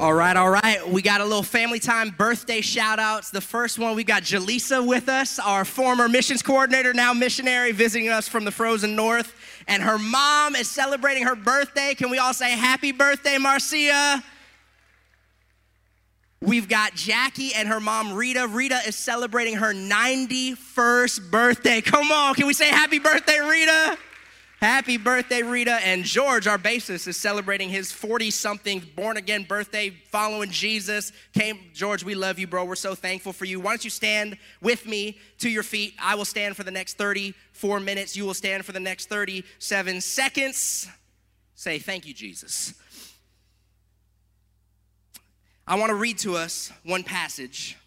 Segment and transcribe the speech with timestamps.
[0.00, 0.88] All right, all right.
[0.88, 3.28] We got a little family time birthday shout outs.
[3.28, 8.08] The first one, we got Jaleesa with us, our former missions coordinator, now missionary, visiting
[8.08, 9.34] us from the frozen north.
[9.68, 11.94] And her mom is celebrating her birthday.
[11.94, 14.24] Can we all say happy birthday, Marcia?
[16.40, 18.48] We've got Jackie and her mom, Rita.
[18.48, 21.82] Rita is celebrating her 91st birthday.
[21.82, 23.98] Come on, can we say happy birthday, Rita?
[24.60, 25.72] Happy birthday, Rita.
[25.86, 31.12] And George, our bassist, is celebrating his 40 something born again birthday following Jesus.
[31.32, 32.66] Came, George, we love you, bro.
[32.66, 33.58] We're so thankful for you.
[33.58, 35.94] Why don't you stand with me to your feet?
[35.98, 38.14] I will stand for the next 34 minutes.
[38.14, 40.86] You will stand for the next 37 seconds.
[41.54, 42.74] Say, thank you, Jesus.
[45.66, 47.78] I want to read to us one passage.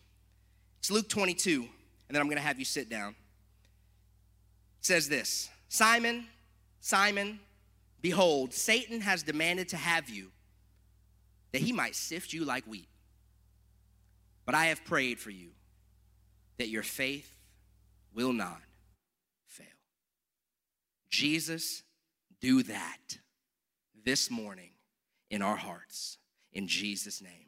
[0.80, 1.70] It's Luke 22, and
[2.10, 3.10] then I'm going to have you sit down.
[4.80, 6.26] It says this Simon,
[6.84, 7.40] Simon,
[8.02, 10.28] behold, Satan has demanded to have you
[11.54, 12.90] that he might sift you like wheat.
[14.46, 15.52] But I have prayed for you
[16.58, 17.38] that your faith
[18.14, 18.60] will not
[19.48, 19.66] fail.
[21.10, 21.84] Jesus,
[22.42, 23.18] do that
[24.04, 24.72] this morning
[25.30, 26.18] in our hearts.
[26.52, 27.48] In Jesus' name.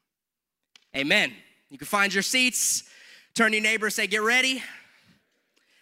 [0.96, 1.34] Amen.
[1.70, 2.86] You can find your seats.
[3.34, 4.64] Turn to your neighbor say, Get ready.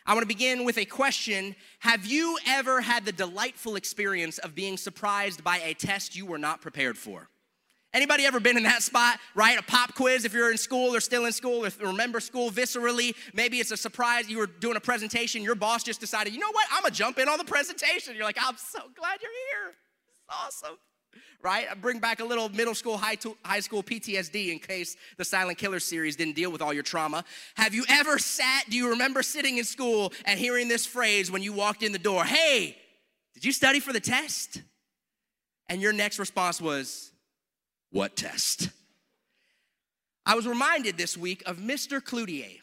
[0.05, 1.55] I want to begin with a question.
[1.79, 6.37] Have you ever had the delightful experience of being surprised by a test you were
[6.37, 7.29] not prepared for?
[7.93, 9.57] Anybody ever been in that spot, right?
[9.57, 13.15] A pop quiz if you're in school or still in school or remember school viscerally.
[13.33, 14.27] Maybe it's a surprise.
[14.27, 16.67] You were doing a presentation, your boss just decided, you know what?
[16.71, 18.15] I'm gonna jump in on the presentation.
[18.15, 19.75] You're like, I'm so glad you're here.
[20.09, 20.77] It's awesome
[21.41, 21.67] right?
[21.81, 25.57] Bring back a little middle school, high, to, high school PTSD in case the Silent
[25.57, 27.25] Killer series didn't deal with all your trauma.
[27.55, 31.41] Have you ever sat, do you remember sitting in school and hearing this phrase when
[31.41, 32.23] you walked in the door?
[32.23, 32.77] Hey,
[33.33, 34.61] did you study for the test?
[35.67, 37.11] And your next response was,
[37.91, 38.69] What test?
[40.25, 41.99] I was reminded this week of Mr.
[41.99, 42.59] Cloutier.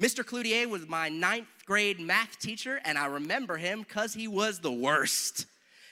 [0.00, 0.22] Mr.
[0.22, 4.72] Cloutier was my ninth grade math teacher, and I remember him because he was the
[4.72, 5.46] worst.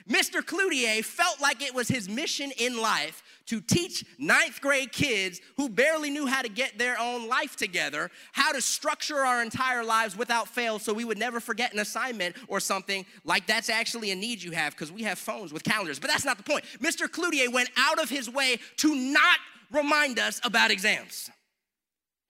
[0.09, 0.41] Mr.
[0.41, 5.69] Cloutier felt like it was his mission in life to teach ninth grade kids who
[5.69, 10.17] barely knew how to get their own life together how to structure our entire lives
[10.17, 14.17] without fail so we would never forget an assignment or something like that's actually a
[14.17, 15.99] need you have because we have phones with calendars.
[15.99, 16.65] But that's not the point.
[16.81, 17.09] Mr.
[17.09, 19.39] Cloutier went out of his way to not
[19.71, 21.31] remind us about exams.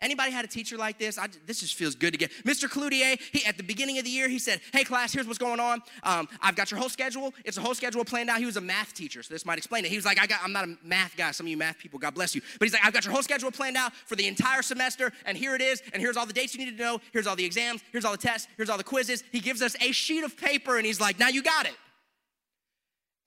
[0.03, 1.19] Anybody had a teacher like this?
[1.19, 2.31] I, this just feels good to get.
[2.45, 2.69] Mr.
[2.69, 5.59] Cloutier, he, at the beginning of the year, he said, Hey, class, here's what's going
[5.59, 5.81] on.
[6.03, 7.33] Um, I've got your whole schedule.
[7.47, 8.39] It's a whole schedule planned out.
[8.39, 9.89] He was a math teacher, so this might explain it.
[9.89, 11.31] He was like, I got, I'm not a math guy.
[11.31, 12.43] Some of you math people, God bless you.
[12.59, 15.37] But he's like, I've got your whole schedule planned out for the entire semester, and
[15.37, 17.01] here it is, and here's all the dates you need to know.
[17.15, 17.83] Here's all the exams.
[17.91, 18.49] Here's all the tests.
[18.59, 19.25] Here's all the quizzes.
[19.33, 21.75] He gives us a sheet of paper, and he's like, Now you got it.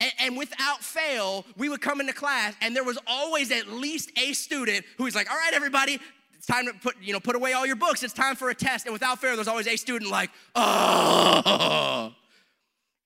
[0.02, 4.10] And, and, without fail, we would come into class, and there was always at least
[4.16, 5.98] a student who was like, All right, everybody,
[6.40, 8.02] it's time to put, you know, put away all your books.
[8.02, 8.86] It's time for a test.
[8.86, 12.14] And without fail, there's always a student like, oh.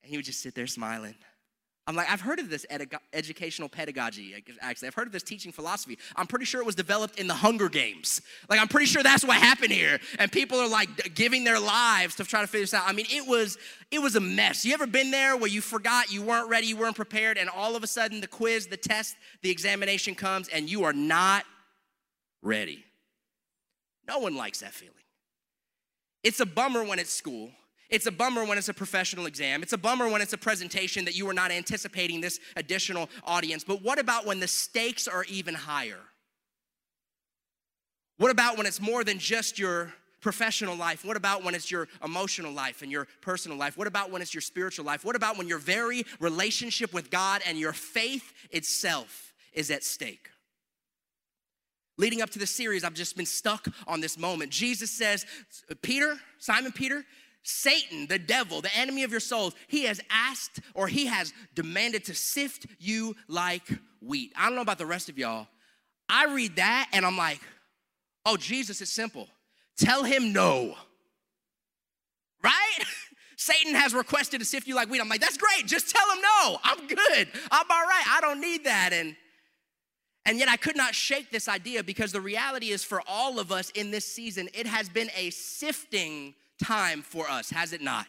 [0.01, 1.15] And he would just sit there smiling.
[1.85, 4.87] I'm like, I've heard of this ed- educational pedagogy, actually.
[4.87, 5.99] I've heard of this teaching philosophy.
[6.15, 8.21] I'm pretty sure it was developed in the Hunger Games.
[8.49, 9.99] Like, I'm pretty sure that's what happened here.
[10.17, 12.85] And people are like giving their lives to try to figure this out.
[12.87, 13.57] I mean, it was,
[13.91, 14.63] it was a mess.
[14.63, 17.75] You ever been there where you forgot, you weren't ready, you weren't prepared, and all
[17.75, 21.43] of a sudden the quiz, the test, the examination comes, and you are not
[22.41, 22.85] ready?
[24.07, 24.93] No one likes that feeling.
[26.23, 27.51] It's a bummer when it's school.
[27.89, 29.61] It's a bummer when it's a professional exam.
[29.61, 33.63] It's a bummer when it's a presentation that you were not anticipating this additional audience.
[33.63, 35.99] But what about when the stakes are even higher?
[38.17, 41.05] What about when it's more than just your professional life?
[41.05, 43.77] What about when it's your emotional life and your personal life?
[43.77, 45.05] What about when it's your spiritual life?
[45.05, 50.29] What about when your very relationship with God and your faith itself is at stake?
[51.97, 54.51] Leading up to the series, I've just been stuck on this moment.
[54.51, 55.25] Jesus says,
[55.81, 57.05] Peter, Simon Peter,
[57.43, 62.03] Satan, the devil, the enemy of your souls, he has asked or he has demanded
[62.05, 63.63] to sift you like
[64.01, 64.33] wheat.
[64.35, 65.47] I don't know about the rest of y'all.
[66.09, 67.39] I read that and I'm like,
[68.25, 69.27] oh, Jesus, it's simple.
[69.77, 70.75] Tell him no.
[72.43, 72.79] Right?
[73.37, 75.01] Satan has requested to sift you like wheat.
[75.01, 75.67] I'm like, that's great.
[75.67, 76.57] Just tell him no.
[76.63, 77.27] I'm good.
[77.51, 78.05] I'm all right.
[78.07, 78.91] I don't need that.
[78.91, 79.15] And
[80.25, 83.51] and yet I could not shake this idea because the reality is for all of
[83.51, 86.33] us in this season, it has been a sifting
[86.63, 88.07] time for us, has it not?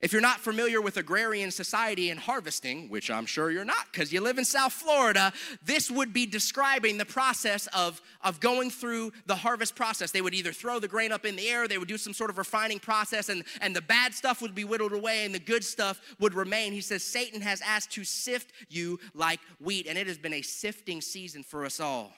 [0.00, 4.10] If you're not familiar with agrarian society and harvesting, which I'm sure you're not because
[4.10, 5.30] you live in South Florida,
[5.62, 10.10] this would be describing the process of, of going through the harvest process.
[10.10, 12.30] They would either throw the grain up in the air, they would do some sort
[12.30, 15.62] of refining process, and, and the bad stuff would be whittled away and the good
[15.62, 16.72] stuff would remain.
[16.72, 20.42] He says, Satan has asked to sift you like wheat, and it has been a
[20.42, 22.14] sifting season for us all.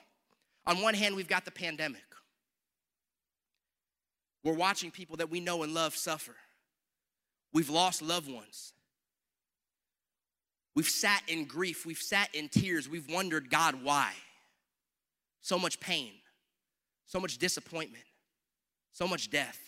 [0.67, 2.05] On one hand, we've got the pandemic.
[4.44, 6.37] We're watching people that we know and love suffer.
[7.52, 8.72] We've lost loved ones.
[10.75, 11.84] We've sat in grief.
[11.84, 12.88] We've sat in tears.
[12.88, 14.12] We've wondered, God, why?
[15.43, 16.12] So much pain,
[17.06, 18.04] so much disappointment,
[18.93, 19.58] so much death.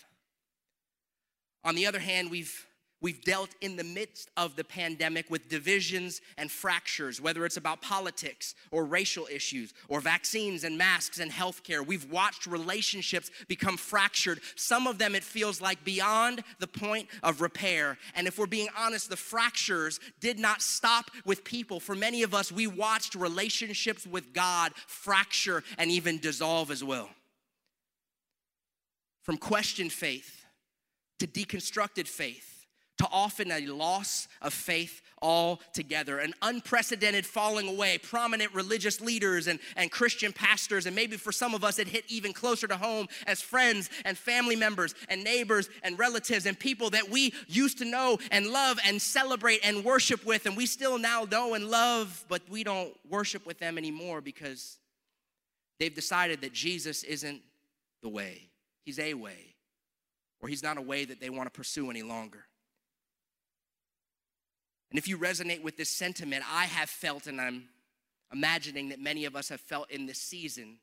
[1.64, 2.66] On the other hand, we've
[3.04, 7.82] We've dealt in the midst of the pandemic with divisions and fractures, whether it's about
[7.82, 11.86] politics or racial issues or vaccines and masks and healthcare.
[11.86, 14.40] We've watched relationships become fractured.
[14.56, 17.98] Some of them it feels like beyond the point of repair.
[18.14, 21.80] And if we're being honest, the fractures did not stop with people.
[21.80, 27.10] For many of us, we watched relationships with God fracture and even dissolve as well.
[29.24, 30.46] From questioned faith
[31.18, 32.53] to deconstructed faith
[32.98, 37.98] to often a loss of faith altogether, an unprecedented falling away.
[37.98, 42.04] Prominent religious leaders and, and Christian pastors, and maybe for some of us, it hit
[42.08, 46.90] even closer to home as friends and family members and neighbors and relatives and people
[46.90, 50.98] that we used to know and love and celebrate and worship with, and we still
[50.98, 54.78] now know and love, but we don't worship with them anymore because
[55.80, 57.40] they've decided that Jesus isn't
[58.02, 58.50] the way,
[58.84, 59.54] He's a way,
[60.40, 62.44] or He's not a way that they want to pursue any longer.
[64.94, 67.64] And if you resonate with this sentiment, I have felt, and I'm
[68.32, 70.76] imagining that many of us have felt in this season,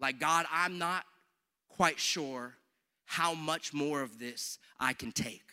[0.00, 1.04] like, God, I'm not
[1.68, 2.56] quite sure
[3.04, 5.44] how much more of this I can take.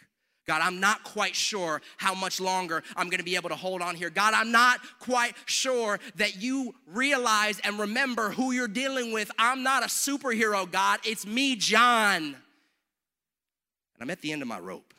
[0.48, 3.94] God, I'm not quite sure how much longer I'm gonna be able to hold on
[3.94, 4.10] here.
[4.10, 9.30] God, I'm not quite sure that you realize and remember who you're dealing with.
[9.38, 11.02] I'm not a superhero, God.
[11.06, 12.24] It's me, John.
[12.24, 12.36] And
[14.00, 14.92] I'm at the end of my rope.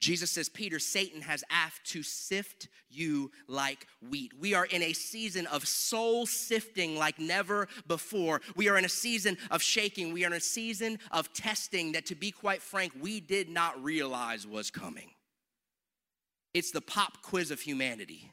[0.00, 4.32] Jesus says, Peter, Satan has asked to sift you like wheat.
[4.38, 8.40] We are in a season of soul sifting like never before.
[8.54, 10.12] We are in a season of shaking.
[10.12, 13.82] We are in a season of testing that, to be quite frank, we did not
[13.82, 15.10] realize was coming.
[16.54, 18.30] It's the pop quiz of humanity.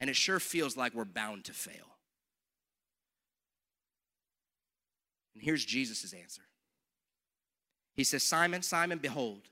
[0.00, 1.92] And it sure feels like we're bound to fail.
[5.34, 6.42] And here's Jesus' answer
[7.94, 9.42] He says, Simon, Simon, behold,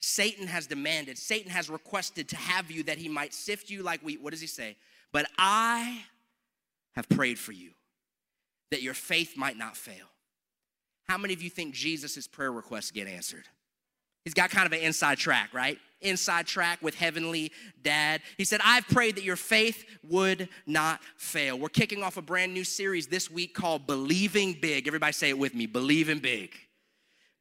[0.00, 4.00] Satan has demanded, Satan has requested to have you that he might sift you like
[4.02, 4.22] wheat.
[4.22, 4.76] What does he say?
[5.12, 6.02] But I
[6.94, 7.70] have prayed for you
[8.70, 10.06] that your faith might not fail.
[11.08, 13.44] How many of you think Jesus' prayer requests get answered?
[14.24, 15.78] He's got kind of an inside track, right?
[16.00, 17.52] Inside track with Heavenly
[17.82, 18.22] Dad.
[18.36, 21.56] He said, I've prayed that your faith would not fail.
[21.56, 24.88] We're kicking off a brand new series this week called Believing Big.
[24.88, 26.56] Everybody say it with me Believing Big.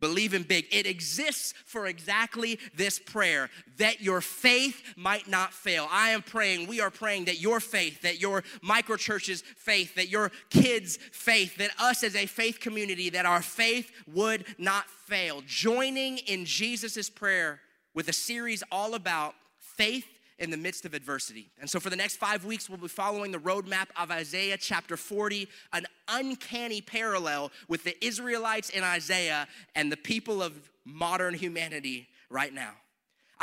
[0.05, 0.67] Believing Big.
[0.71, 5.87] It exists for exactly this prayer that your faith might not fail.
[5.89, 10.31] I am praying, we are praying that your faith, that your microchurch's faith, that your
[10.51, 15.41] kids' faith, that us as a faith community, that our faith would not fail.
[15.47, 17.61] Joining in Jesus' prayer
[17.95, 20.05] with a series all about faith
[20.39, 21.49] in the midst of adversity.
[21.59, 24.97] And so, for the next five weeks, we'll be following the roadmap of Isaiah chapter
[24.97, 30.53] 40, an uncanny parallel with the Israelites in Isaiah and the people of
[30.83, 32.73] modern humanity right now.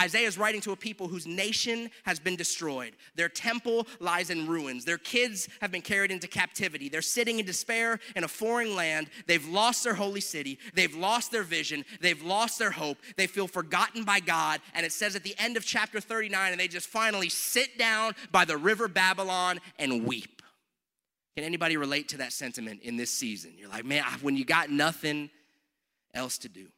[0.00, 2.94] Isaiah is writing to a people whose nation has been destroyed.
[3.15, 4.84] Their temple lies in ruins.
[4.84, 6.89] Their kids have been carried into captivity.
[6.89, 9.08] They're sitting in despair in a foreign land.
[9.27, 10.58] They've lost their holy city.
[10.75, 11.84] They've lost their vision.
[12.01, 12.99] They've lost their hope.
[13.17, 14.61] They feel forgotten by God.
[14.75, 18.15] And it says at the end of chapter 39, and they just finally sit down
[18.31, 20.43] by the river Babylon and weep.
[21.37, 23.53] Can anybody relate to that sentiment in this season?
[23.56, 25.31] You're like, man, when you got nothing
[26.15, 26.69] else to do.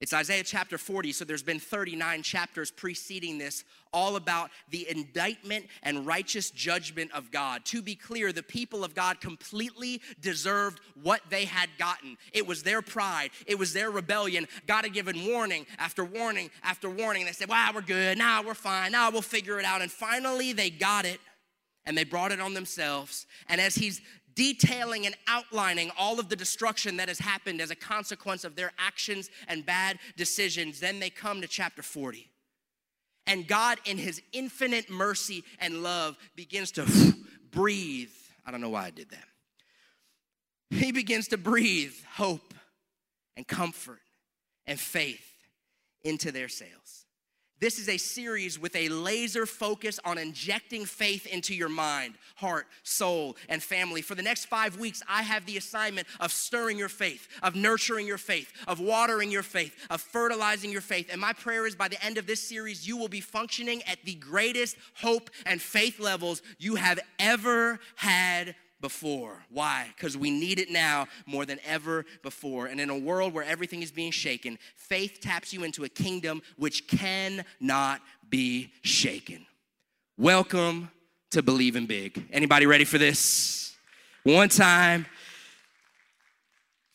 [0.00, 5.66] It's Isaiah chapter 40, so there's been 39 chapters preceding this, all about the indictment
[5.82, 7.66] and righteous judgment of God.
[7.66, 12.16] To be clear, the people of God completely deserved what they had gotten.
[12.32, 14.48] It was their pride, it was their rebellion.
[14.66, 17.26] God had given warning after warning after warning.
[17.26, 18.16] They said, Wow, we're good.
[18.16, 18.92] Now nah, we're fine.
[18.92, 19.82] Now nah, we'll figure it out.
[19.82, 21.20] And finally, they got it
[21.84, 23.26] and they brought it on themselves.
[23.48, 24.00] And as he's
[24.34, 28.72] detailing and outlining all of the destruction that has happened as a consequence of their
[28.78, 30.80] actions and bad decisions.
[30.80, 32.30] Then they come to chapter 40.
[33.26, 36.86] And God, in his infinite mercy and love, begins to
[37.50, 38.10] breathe.
[38.44, 39.24] I don't know why I did that.
[40.70, 42.54] He begins to breathe hope
[43.36, 44.00] and comfort
[44.66, 45.26] and faith
[46.02, 46.99] into their sails.
[47.60, 52.66] This is a series with a laser focus on injecting faith into your mind, heart,
[52.84, 54.00] soul, and family.
[54.00, 58.06] For the next five weeks, I have the assignment of stirring your faith, of nurturing
[58.06, 61.08] your faith, of watering your faith, of fertilizing your faith.
[61.12, 64.02] And my prayer is by the end of this series, you will be functioning at
[64.04, 69.44] the greatest hope and faith levels you have ever had before.
[69.50, 69.88] Why?
[69.96, 72.66] Because we need it now more than ever before.
[72.66, 76.42] And in a world where everything is being shaken, faith taps you into a kingdom
[76.56, 79.46] which cannot be shaken.
[80.16, 80.90] Welcome
[81.30, 82.26] to Believing Big.
[82.32, 83.74] Anybody ready for this?
[84.24, 85.06] One time.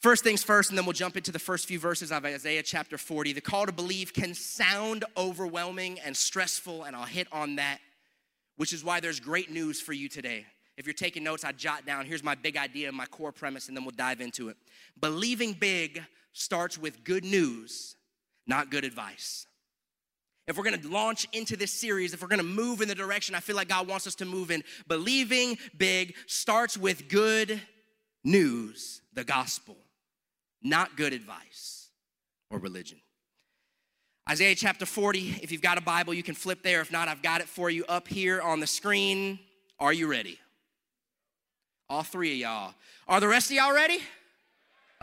[0.01, 2.95] First things first, and then we'll jump into the first few verses of Isaiah chapter
[2.95, 3.33] 40.
[3.33, 7.79] The call to believe can sound overwhelming and stressful, and I'll hit on that,
[8.55, 10.45] which is why there's great news for you today.
[10.77, 13.77] If you're taking notes, I jot down here's my big idea, my core premise, and
[13.77, 14.57] then we'll dive into it.
[14.99, 16.03] Believing big
[16.33, 17.95] starts with good news,
[18.45, 19.47] not good advice.
[20.47, 23.39] If we're gonna launch into this series, if we're gonna move in the direction I
[23.39, 27.61] feel like God wants us to move in, believing big starts with good
[28.23, 29.77] news, the gospel,
[30.61, 31.89] not good advice
[32.49, 32.99] or religion.
[34.29, 36.81] Isaiah chapter 40, if you've got a Bible, you can flip there.
[36.81, 39.39] If not, I've got it for you up here on the screen.
[39.79, 40.39] Are you ready?
[41.89, 42.73] All three of y'all.
[43.07, 43.99] Are the rest of y'all ready?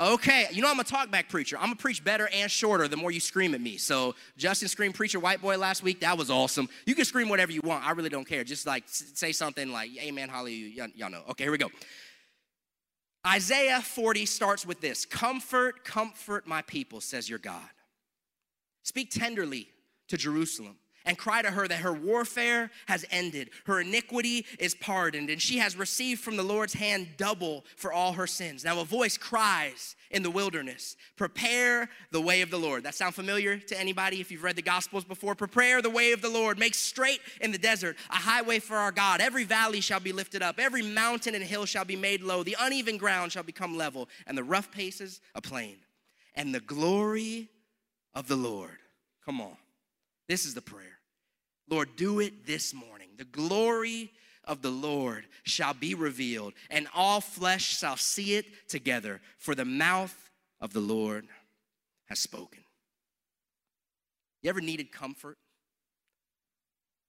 [0.00, 1.56] Okay, you know I'm a talkback preacher.
[1.56, 3.76] I'm gonna preach better and shorter the more you scream at me.
[3.76, 6.00] So Justin screamed preacher white boy last week.
[6.00, 6.68] That was awesome.
[6.86, 7.86] You can scream whatever you want.
[7.86, 8.42] I really don't care.
[8.42, 10.88] Just like say something like Amen, Hallelujah.
[10.94, 11.22] Y'all know.
[11.30, 11.70] Okay, here we go.
[13.24, 17.60] Isaiah 40 starts with this: Comfort, comfort my people, says your God.
[18.82, 19.68] Speak tenderly
[20.08, 25.30] to Jerusalem and cry to her that her warfare has ended, her iniquity is pardoned,
[25.30, 28.64] and she has received from the Lord's hand double for all her sins.
[28.64, 32.84] Now a voice cries in the wilderness, prepare the way of the Lord.
[32.84, 35.34] That sound familiar to anybody if you've read the Gospels before?
[35.34, 38.92] Prepare the way of the Lord, make straight in the desert a highway for our
[38.92, 39.20] God.
[39.20, 42.56] Every valley shall be lifted up, every mountain and hill shall be made low, the
[42.60, 45.76] uneven ground shall become level, and the rough places a plain.
[46.34, 47.48] And the glory
[48.14, 48.78] of the Lord.
[49.24, 49.56] Come on.
[50.28, 50.98] This is the prayer
[51.68, 53.08] Lord, do it this morning.
[53.16, 54.12] The glory
[54.44, 59.64] of the Lord shall be revealed, and all flesh shall see it together, for the
[59.64, 61.26] mouth of the Lord
[62.06, 62.64] has spoken.
[64.42, 65.38] You ever needed comfort?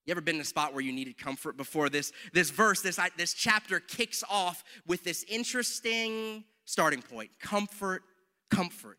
[0.05, 2.11] You ever been in a spot where you needed comfort before this?
[2.33, 8.03] This verse, this, this chapter kicks off with this interesting starting point comfort,
[8.49, 8.97] comfort.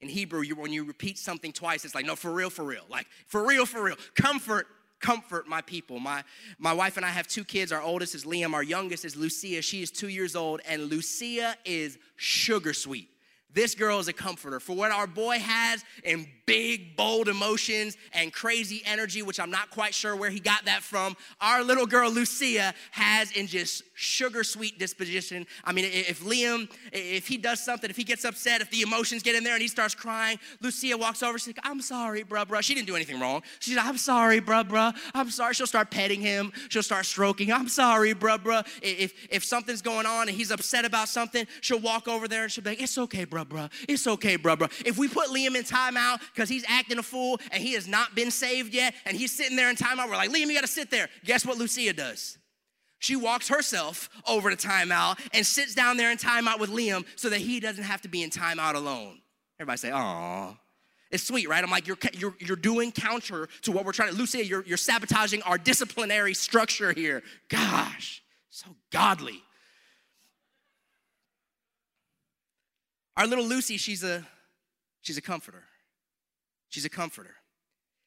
[0.00, 2.84] In Hebrew, you, when you repeat something twice, it's like, no, for real, for real.
[2.90, 3.96] Like, for real, for real.
[4.14, 4.66] Comfort,
[5.00, 5.98] comfort my people.
[5.98, 6.22] My,
[6.58, 7.72] my wife and I have two kids.
[7.72, 9.62] Our oldest is Liam, our youngest is Lucia.
[9.62, 13.08] She is two years old, and Lucia is sugar sweet.
[13.52, 18.32] This girl is a comforter for what our boy has in big, bold emotions and
[18.32, 21.16] crazy energy, which I'm not quite sure where he got that from.
[21.40, 25.46] Our little girl, Lucia, has in just sugar sweet disposition.
[25.64, 29.22] I mean, if Liam, if he does something, if he gets upset, if the emotions
[29.22, 32.46] get in there and he starts crying, Lucia walks over, she's like, I'm sorry, bruh,
[32.46, 32.62] bruh.
[32.62, 33.42] She didn't do anything wrong.
[33.58, 34.94] She's like, I'm sorry, bruh, bruh.
[35.14, 35.54] I'm sorry.
[35.54, 36.52] She'll start petting him.
[36.68, 37.52] She'll start stroking.
[37.52, 38.66] I'm sorry, bruh, bruh.
[38.82, 42.52] If, if something's going on and he's upset about something, she'll walk over there and
[42.52, 43.70] she'll be like, it's okay, bruh, bruh.
[43.88, 44.70] It's okay, bruh, bruh.
[44.86, 48.14] If we put Liam in timeout because he's acting a fool and he has not
[48.14, 50.66] been saved yet and he's sitting there in timeout, we're like, Liam, you got to
[50.66, 51.08] sit there.
[51.24, 52.36] Guess what Lucia does?
[52.98, 57.30] She walks herself over to timeout and sits down there in timeout with Liam so
[57.30, 59.20] that he doesn't have to be in timeout alone.
[59.58, 60.54] Everybody say, "Aw."
[61.10, 61.62] It's sweet, right?
[61.62, 64.16] I'm like, you're, you're, you're doing counter to what we're trying to.
[64.16, 67.22] Lucia, you're, you're sabotaging our disciplinary structure here.
[67.48, 69.40] Gosh, so godly.
[73.16, 74.26] Our little Lucy, she's a,
[75.00, 75.62] she's a comforter.
[76.68, 77.34] She's a comforter.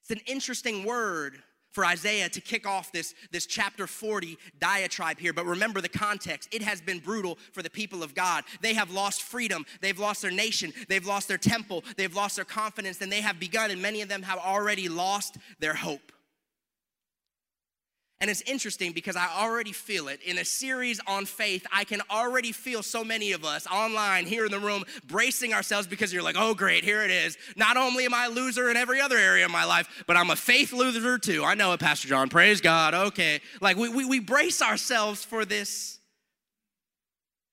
[0.02, 5.34] It's an interesting word for Isaiah to kick off this, this chapter 40 diatribe here.
[5.34, 6.50] But remember the context.
[6.52, 8.44] It has been brutal for the people of God.
[8.62, 9.66] They have lost freedom.
[9.82, 10.74] They've lost their nation.
[10.88, 11.84] They've lost their temple.
[11.96, 13.02] They've lost their confidence.
[13.02, 16.12] And they have begun, and many of them have already lost their hope.
[18.22, 20.22] And it's interesting because I already feel it.
[20.24, 24.46] In a series on faith, I can already feel so many of us online here
[24.46, 27.38] in the room bracing ourselves because you're like, oh, great, here it is.
[27.56, 30.32] Not only am I a loser in every other area of my life, but I'm
[30.32, 31.46] a faith loser too.
[31.46, 32.28] I know it, Pastor John.
[32.28, 32.94] Praise God.
[32.94, 33.40] Okay.
[33.62, 36.00] Like we, we, we brace ourselves for this.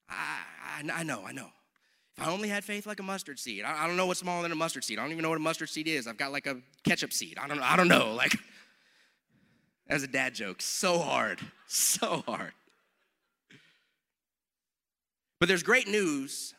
[0.09, 0.41] I,
[0.83, 1.49] I, I know, I know.
[2.17, 4.43] If I only had faith like a mustard seed, I, I don't know what's smaller
[4.43, 4.99] than a mustard seed.
[4.99, 6.09] I don't even know what a mustard seed is.
[6.09, 7.39] I've got like a ketchup seed.
[7.41, 7.63] I don't know.
[7.63, 8.15] I don't know.
[8.15, 8.37] Like,
[9.89, 10.63] as a dad joke.
[10.63, 11.41] So hard.
[11.69, 12.53] So hard.
[15.41, 16.55] But there's great news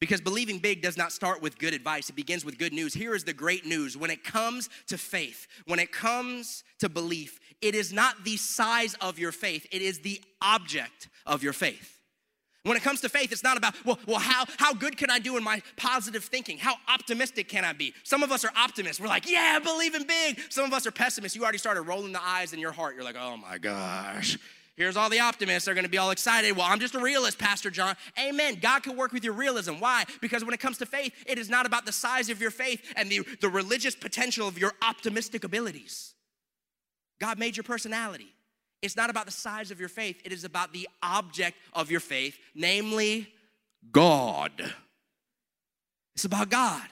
[0.00, 2.92] Because believing big does not start with good advice, it begins with good news.
[2.92, 3.96] Here is the great news.
[3.96, 8.96] When it comes to faith, when it comes to belief, it is not the size
[9.00, 12.01] of your faith, it is the object of your faith.
[12.64, 15.18] When it comes to faith, it's not about, well, well how, how good can I
[15.18, 16.58] do in my positive thinking?
[16.58, 17.92] How optimistic can I be?
[18.04, 19.00] Some of us are optimists.
[19.00, 20.38] We're like, yeah, believe in big.
[20.48, 21.34] Some of us are pessimists.
[21.34, 22.94] You already started rolling the eyes in your heart.
[22.94, 24.38] You're like, oh my gosh.
[24.76, 25.66] Here's all the optimists.
[25.66, 26.56] They're going to be all excited.
[26.56, 27.96] Well, I'm just a realist, Pastor John.
[28.18, 28.58] Amen.
[28.60, 29.74] God can work with your realism.
[29.80, 30.04] Why?
[30.20, 32.80] Because when it comes to faith, it is not about the size of your faith
[32.96, 36.14] and the, the religious potential of your optimistic abilities.
[37.20, 38.32] God made your personality.
[38.82, 42.00] It's not about the size of your faith, it is about the object of your
[42.00, 43.32] faith, namely
[43.90, 44.72] God.
[46.14, 46.82] It's about God.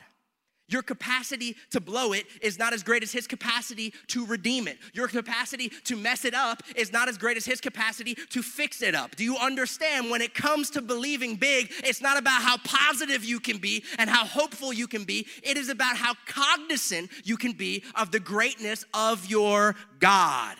[0.70, 4.78] Your capacity to blow it is not as great as his capacity to redeem it.
[4.94, 8.80] Your capacity to mess it up is not as great as his capacity to fix
[8.80, 9.16] it up.
[9.16, 13.40] Do you understand when it comes to believing big, it's not about how positive you
[13.40, 15.26] can be and how hopeful you can be.
[15.42, 20.56] It is about how cognizant you can be of the greatness of your God.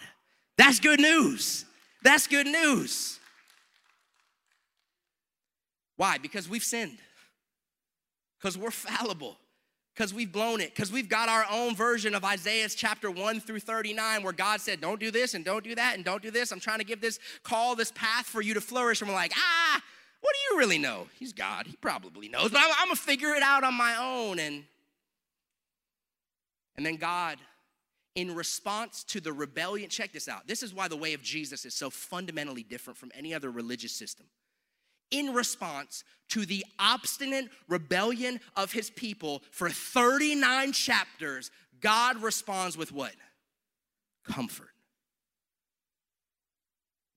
[0.60, 1.64] That's good news.
[2.02, 3.18] That's good news.
[5.96, 6.18] Why?
[6.18, 6.98] Because we've sinned.
[8.38, 9.38] Because we're fallible
[9.94, 13.60] because we've blown it, because we've got our own version of Isaiah's chapter 1 through
[13.60, 16.52] 39, where God said, Don't do this and don't do that and don't do this.
[16.52, 19.00] I'm trying to give this call, this path for you to flourish.
[19.00, 19.82] And we're like, Ah,
[20.20, 21.06] what do you really know?
[21.18, 21.66] He's God.
[21.66, 24.38] He probably knows, but I'm, I'm gonna figure it out on my own.
[24.38, 24.64] And,
[26.76, 27.38] and then God,
[28.14, 30.46] in response to the rebellion, check this out.
[30.46, 33.92] This is why the way of Jesus is so fundamentally different from any other religious
[33.92, 34.26] system
[35.10, 41.50] in response to the obstinate rebellion of his people for 39 chapters,
[41.80, 43.12] God responds with what?
[44.24, 44.68] Comfort.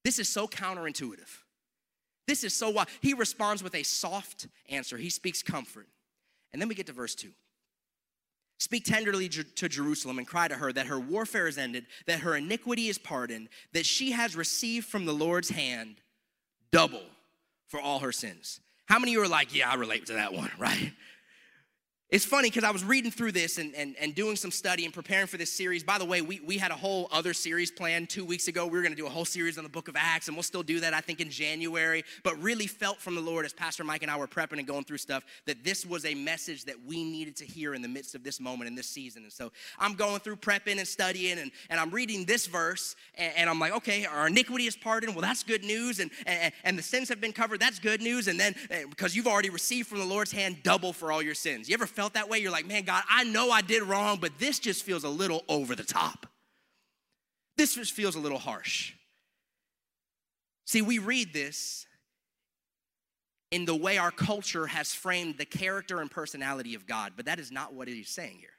[0.04, 1.30] This is so counterintuitive.
[2.28, 4.98] This is so why he responds with a soft answer.
[4.98, 5.88] He speaks comfort.
[6.52, 7.30] And then we get to verse 2.
[8.64, 12.38] Speak tenderly to Jerusalem and cry to her that her warfare is ended, that her
[12.38, 15.98] iniquity is pardoned, that she has received from the Lord's hand
[16.72, 17.04] double
[17.68, 18.62] for all her sins.
[18.86, 20.94] How many of you are like, yeah, I relate to that one, right?
[22.14, 24.94] It's funny because I was reading through this and, and, and doing some study and
[24.94, 25.84] preparing for this series.
[25.84, 28.68] By the way, we, we had a whole other series planned two weeks ago.
[28.68, 30.44] We were going to do a whole series on the book of Acts, and we'll
[30.44, 32.04] still do that, I think, in January.
[32.22, 34.84] But really felt from the Lord as Pastor Mike and I were prepping and going
[34.84, 38.14] through stuff that this was a message that we needed to hear in the midst
[38.14, 39.24] of this moment in this season.
[39.24, 43.34] And so I'm going through prepping and studying, and, and I'm reading this verse, and,
[43.38, 45.16] and I'm like, okay, our iniquity is pardoned.
[45.16, 46.00] Well, that's good news.
[46.00, 47.60] And, and, and the sins have been covered.
[47.60, 48.28] That's good news.
[48.28, 51.34] And then eh, because you've already received from the Lord's hand double for all your
[51.34, 51.68] sins.
[51.68, 54.18] You ever felt felt that way, you're like, man, God, I know I did wrong,
[54.20, 56.28] but this just feels a little over the top.
[57.56, 58.92] This just feels a little harsh.
[60.66, 61.86] See, we read this
[63.52, 67.40] in the way our culture has framed the character and personality of God, but that
[67.40, 68.50] is not what is saying here.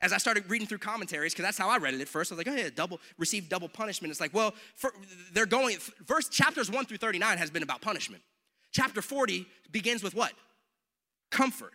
[0.00, 2.36] As I started reading through commentaries, because that's how I read it at first, I
[2.36, 4.10] was like, oh yeah, double, receive double punishment.
[4.10, 4.94] It's like, well, for,
[5.34, 8.22] they're going, verse chapters 1 through 39 has been about punishment.
[8.72, 10.32] Chapter 40 begins with what?
[11.30, 11.72] Comfort.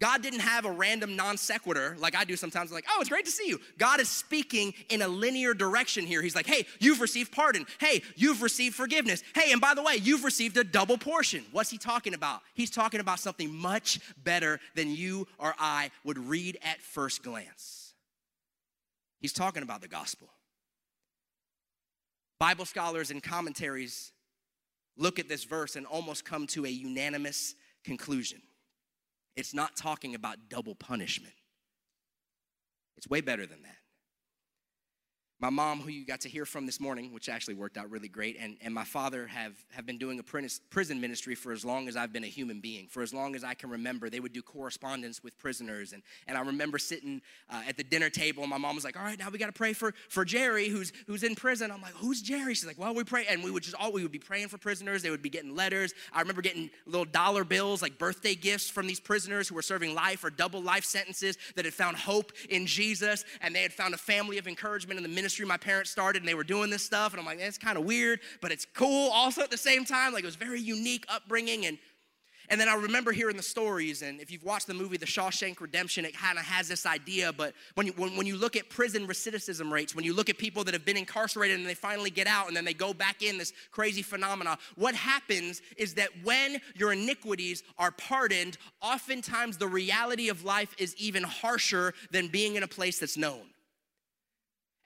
[0.00, 3.24] God didn't have a random non sequitur like I do sometimes, like, oh, it's great
[3.24, 3.60] to see you.
[3.78, 6.22] God is speaking in a linear direction here.
[6.22, 7.66] He's like, hey, you've received pardon.
[7.80, 9.22] Hey, you've received forgiveness.
[9.34, 11.44] Hey, and by the way, you've received a double portion.
[11.50, 12.42] What's he talking about?
[12.54, 17.94] He's talking about something much better than you or I would read at first glance.
[19.20, 20.28] He's talking about the gospel.
[22.38, 24.12] Bible scholars and commentaries
[24.96, 28.40] look at this verse and almost come to a unanimous conclusion.
[29.38, 31.32] It's not talking about double punishment.
[32.96, 33.77] It's way better than that
[35.40, 38.08] my mom, who you got to hear from this morning, which actually worked out really
[38.08, 41.86] great, and, and my father have, have been doing a prison ministry for as long
[41.86, 42.88] as I've been a human being.
[42.88, 45.92] For as long as I can remember, they would do correspondence with prisoners.
[45.92, 48.98] And, and I remember sitting uh, at the dinner table, and my mom was like,
[48.98, 51.70] All right, now we got to pray for, for Jerry, who's, who's in prison.
[51.70, 52.54] I'm like, Who's Jerry?
[52.54, 53.26] She's like, Well, we pray.
[53.30, 55.02] And we would just all, we would be praying for prisoners.
[55.02, 55.94] They would be getting letters.
[56.12, 59.94] I remember getting little dollar bills, like birthday gifts from these prisoners who were serving
[59.94, 63.94] life or double life sentences that had found hope in Jesus, and they had found
[63.94, 66.70] a family of encouragement in the ministry ministry my parents started and they were doing
[66.70, 67.12] this stuff.
[67.12, 69.84] And I'm like, eh, that's kind of weird, but it's cool also at the same
[69.84, 70.14] time.
[70.14, 71.66] Like it was very unique upbringing.
[71.66, 71.76] And
[72.50, 75.60] and then I remember hearing the stories, and if you've watched the movie The Shawshank
[75.60, 77.30] Redemption, it kind of has this idea.
[77.30, 80.38] But when you, when, when you look at prison recidivism rates, when you look at
[80.38, 83.20] people that have been incarcerated and they finally get out and then they go back
[83.20, 89.68] in, this crazy phenomena, what happens is that when your iniquities are pardoned, oftentimes the
[89.68, 93.42] reality of life is even harsher than being in a place that's known.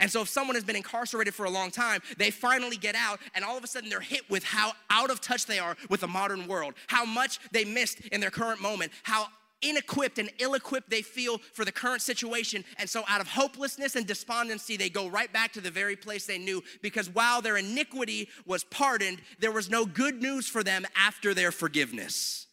[0.02, 3.20] And so, if someone has been incarcerated for a long time, they finally get out,
[3.36, 6.00] and all of a sudden they're hit with how out of touch they are with
[6.00, 9.28] the modern world, how much they missed in their current moment, how
[9.62, 12.64] inequipped and ill equipped they feel for the current situation.
[12.78, 16.26] And so, out of hopelessness and despondency, they go right back to the very place
[16.26, 20.84] they knew because while their iniquity was pardoned, there was no good news for them
[20.96, 22.48] after their forgiveness.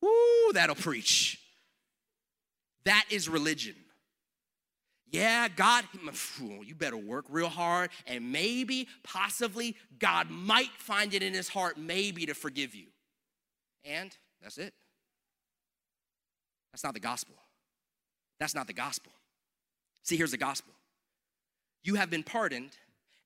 [0.00, 1.40] Woo, that'll preach.
[2.84, 3.74] That is religion.
[5.12, 5.84] Yeah, God,
[6.64, 11.78] you better work real hard, and maybe, possibly, God might find it in his heart,
[11.78, 12.86] maybe, to forgive you.
[13.84, 14.74] And that's it.
[16.72, 17.36] That's not the gospel.
[18.40, 19.12] That's not the gospel.
[20.02, 20.72] See, here's the gospel
[21.84, 22.72] you have been pardoned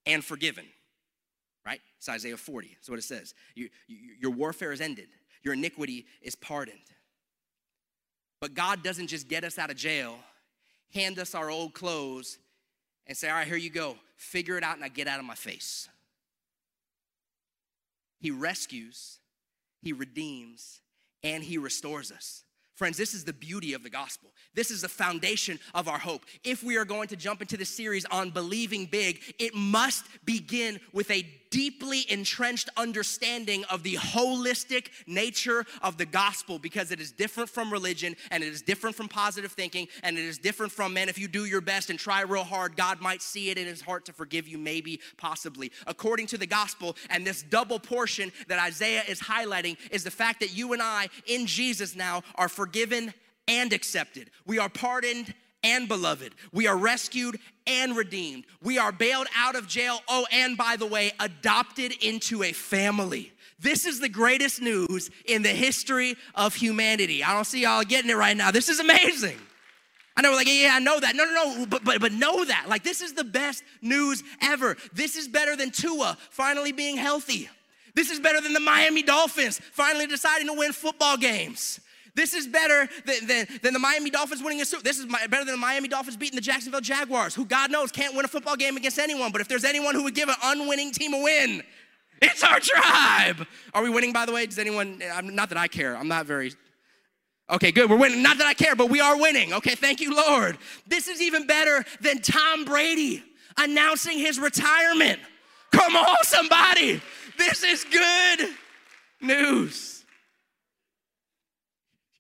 [0.05, 0.67] and forgiven,
[1.65, 1.81] right?
[1.97, 2.69] It's Isaiah 40.
[2.75, 3.35] That's what it says.
[3.55, 5.09] You, you, your warfare is ended,
[5.43, 6.79] your iniquity is pardoned.
[8.41, 10.17] But God doesn't just get us out of jail
[10.93, 12.39] hand us our old clothes,
[13.07, 13.97] and say, All right, here you go.
[14.17, 15.89] Figure it out and I get out of my face.
[18.21, 19.19] He rescues,
[19.83, 20.81] He redeems,
[21.23, 22.45] and He restores us.
[22.75, 24.31] Friends, this is the beauty of the gospel.
[24.55, 26.25] This is the foundation of our hope.
[26.45, 30.81] If we are going to jump into the series on believing big, it must begin
[30.93, 37.13] with a deeply entrenched understanding of the holistic nature of the gospel because it is
[37.13, 40.95] different from religion and it is different from positive thinking and it is different from,
[40.95, 43.67] man, if you do your best and try real hard, God might see it in
[43.67, 45.73] his heart to forgive you, maybe, possibly.
[45.87, 50.41] According to the gospel, and this double portion that Isaiah is highlighting is the fact
[50.41, 53.13] that you and I in Jesus now are forgiven
[53.49, 54.31] and accepted.
[54.47, 56.35] We are pardoned and beloved.
[56.53, 58.45] We are rescued and redeemed.
[58.63, 60.01] We are bailed out of jail.
[60.09, 63.33] Oh, and by the way, adopted into a family.
[63.59, 67.23] This is the greatest news in the history of humanity.
[67.23, 68.51] I don't see y'all getting it right now.
[68.51, 69.37] This is amazing.
[70.17, 71.15] I know, like, yeah, I know that.
[71.15, 72.67] No, no, no, but, but, but know that.
[72.69, 74.77] Like, this is the best news ever.
[74.93, 77.49] This is better than Tua finally being healthy.
[77.95, 81.81] This is better than the Miami Dolphins finally deciding to win football games.
[82.15, 84.83] This is better than, than, than, the Miami Dolphins winning a Super.
[84.83, 87.93] This is my, better than the Miami Dolphins beating the Jacksonville Jaguars, who God knows
[87.93, 89.33] can't win a football game against anyone.
[89.33, 91.63] But if there's anyone who would give an unwinning team a win,
[92.23, 93.47] it's our tribe.
[93.73, 94.47] Are we winning, by the way?
[94.47, 95.01] Does anyone?
[95.23, 95.97] Not that I care.
[95.97, 96.53] I'm not very.
[97.49, 97.91] Okay, good.
[97.91, 98.23] We're winning.
[98.23, 99.53] Not that I care, but we are winning.
[99.55, 100.59] Okay, thank you, Lord.
[100.87, 103.25] This is even better than Tom Brady
[103.57, 105.19] announcing his retirement.
[105.73, 107.01] Come on, somebody.
[107.39, 108.51] This is good
[109.21, 110.00] news.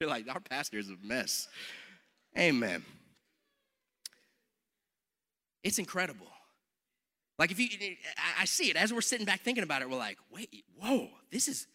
[0.00, 1.48] You're like, our pastor is a mess.
[2.38, 2.84] Amen.
[5.62, 6.26] It's incredible.
[7.38, 7.68] Like, if you,
[8.38, 11.48] I see it as we're sitting back thinking about it, we're like, wait, whoa, this
[11.48, 11.66] is,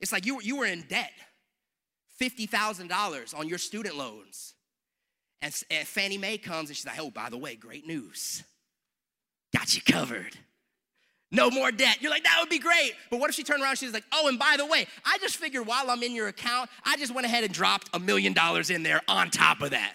[0.00, 1.12] it's like you, you were in debt
[2.20, 4.54] $50,000 on your student loans.
[5.42, 8.42] And, and Fannie Mae comes and she's like, oh, by the way, great news.
[9.54, 10.36] Got you covered
[11.30, 11.98] no more debt.
[12.00, 12.92] You're like, that would be great.
[13.10, 15.36] But what if she turned around she's like, oh, and by the way, I just
[15.36, 18.70] figured while I'm in your account, I just went ahead and dropped a million dollars
[18.70, 19.94] in there on top of that.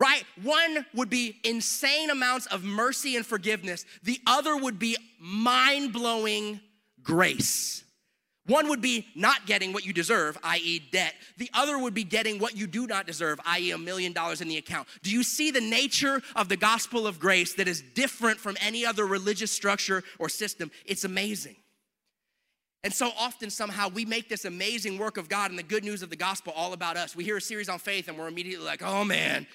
[0.00, 0.24] Right?
[0.42, 6.60] One would be insane amounts of mercy and forgiveness, the other would be mind blowing
[7.02, 7.83] grace.
[8.46, 11.14] One would be not getting what you deserve, i.e., debt.
[11.38, 14.48] The other would be getting what you do not deserve, i.e., a million dollars in
[14.48, 14.86] the account.
[15.02, 18.84] Do you see the nature of the gospel of grace that is different from any
[18.84, 20.70] other religious structure or system?
[20.84, 21.56] It's amazing.
[22.82, 26.02] And so often, somehow, we make this amazing work of God and the good news
[26.02, 27.16] of the gospel all about us.
[27.16, 29.46] We hear a series on faith and we're immediately like, oh man,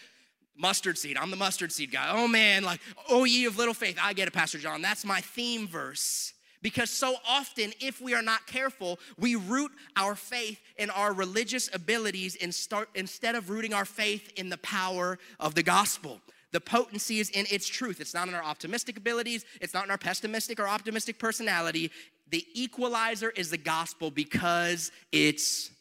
[0.58, 1.16] mustard seed.
[1.16, 2.08] I'm the mustard seed guy.
[2.10, 4.00] Oh man, like, oh ye of little faith.
[4.02, 4.82] I get it, Pastor John.
[4.82, 6.34] That's my theme verse.
[6.62, 11.70] Because so often, if we are not careful, we root our faith in our religious
[11.74, 16.20] abilities instead of rooting our faith in the power of the gospel.
[16.52, 18.02] The potency is in its truth.
[18.02, 21.92] It's not in our optimistic abilities, it's not in our pessimistic or optimistic personality.
[22.30, 25.72] The equalizer is the gospel because it's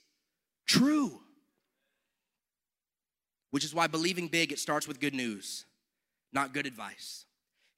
[0.66, 1.20] true.
[3.50, 5.64] Which is why believing big, it starts with good news,
[6.32, 7.24] not good advice.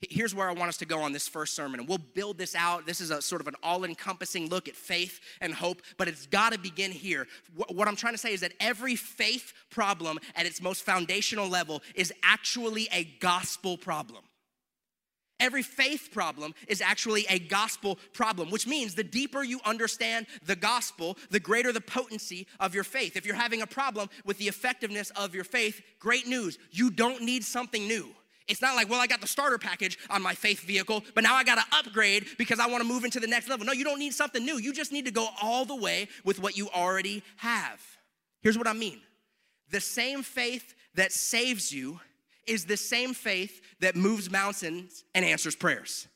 [0.08, 2.54] Here's where I want us to go on this first sermon, and we'll build this
[2.54, 2.86] out.
[2.86, 6.26] This is a sort of an all encompassing look at faith and hope, but it's
[6.26, 7.26] got to begin here.
[7.68, 11.82] What I'm trying to say is that every faith problem at its most foundational level
[11.94, 14.22] is actually a gospel problem.
[15.38, 20.56] Every faith problem is actually a gospel problem, which means the deeper you understand the
[20.56, 23.16] gospel, the greater the potency of your faith.
[23.16, 26.58] If you're having a problem with the effectiveness of your faith, great news.
[26.70, 28.08] You don't need something new.
[28.50, 31.36] It's not like, well, I got the starter package on my faith vehicle, but now
[31.36, 33.64] I got to upgrade because I want to move into the next level.
[33.64, 34.58] No, you don't need something new.
[34.58, 37.80] You just need to go all the way with what you already have.
[38.42, 39.00] Here's what I mean
[39.70, 42.00] the same faith that saves you
[42.46, 46.08] is the same faith that moves mountains and answers prayers.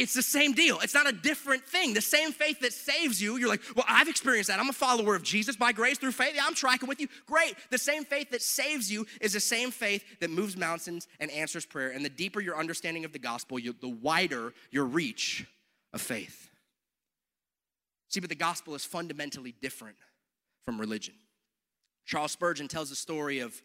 [0.00, 0.80] It's the same deal.
[0.80, 1.92] It's not a different thing.
[1.92, 4.58] The same faith that saves you, you're like, well, I've experienced that.
[4.58, 6.32] I'm a follower of Jesus by grace through faith.
[6.34, 7.08] Yeah, I'm tracking with you.
[7.26, 7.54] Great.
[7.68, 11.66] The same faith that saves you is the same faith that moves mountains and answers
[11.66, 11.90] prayer.
[11.90, 15.46] And the deeper your understanding of the gospel, you, the wider your reach
[15.92, 16.48] of faith.
[18.08, 19.96] See, but the gospel is fundamentally different
[20.64, 21.14] from religion.
[22.06, 23.60] Charles Spurgeon tells the story of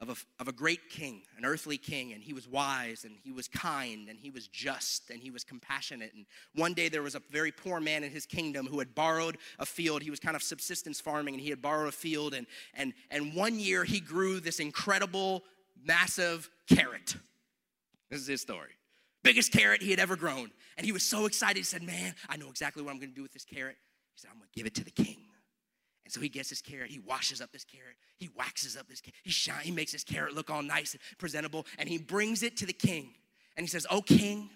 [0.00, 3.32] of a, of a great king, an earthly king, and he was wise and he
[3.32, 6.12] was kind and he was just and he was compassionate.
[6.14, 9.38] And one day there was a very poor man in his kingdom who had borrowed
[9.58, 10.02] a field.
[10.02, 12.34] He was kind of subsistence farming and he had borrowed a field.
[12.34, 15.42] And, and, and one year he grew this incredible,
[15.82, 17.16] massive carrot.
[18.10, 18.70] This is his story.
[19.22, 20.50] Biggest carrot he had ever grown.
[20.76, 21.56] And he was so excited.
[21.56, 23.76] He said, Man, I know exactly what I'm going to do with this carrot.
[24.14, 25.16] He said, I'm going to give it to the king.
[26.06, 29.00] And so he gets his carrot, he washes up this carrot, he waxes up this
[29.00, 32.44] carrot, he shine, he makes his carrot look all nice and presentable, and he brings
[32.44, 33.08] it to the king.
[33.56, 34.48] And he says, Oh, king,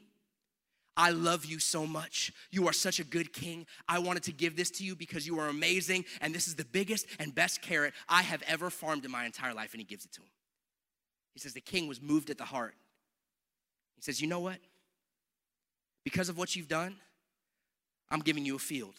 [0.97, 2.33] I love you so much.
[2.53, 3.67] You are such a good king.
[3.89, 6.65] I wanted to give this to you because you are amazing, and this is the
[6.65, 9.73] biggest and best carrot I have ever farmed in my entire life.
[9.73, 10.29] And he gives it to him.
[11.35, 12.77] He says, The king was moved at the heart.
[13.97, 14.59] He says, You know what?
[16.05, 16.95] Because of what you've done,
[18.09, 18.95] I'm giving you a field.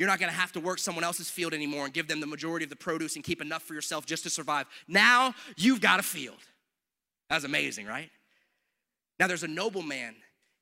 [0.00, 2.64] You're not gonna have to work someone else's field anymore and give them the majority
[2.64, 4.66] of the produce and keep enough for yourself just to survive.
[4.88, 6.38] Now you've got a field.
[7.28, 8.08] That's amazing, right?
[9.18, 10.14] Now there's a nobleman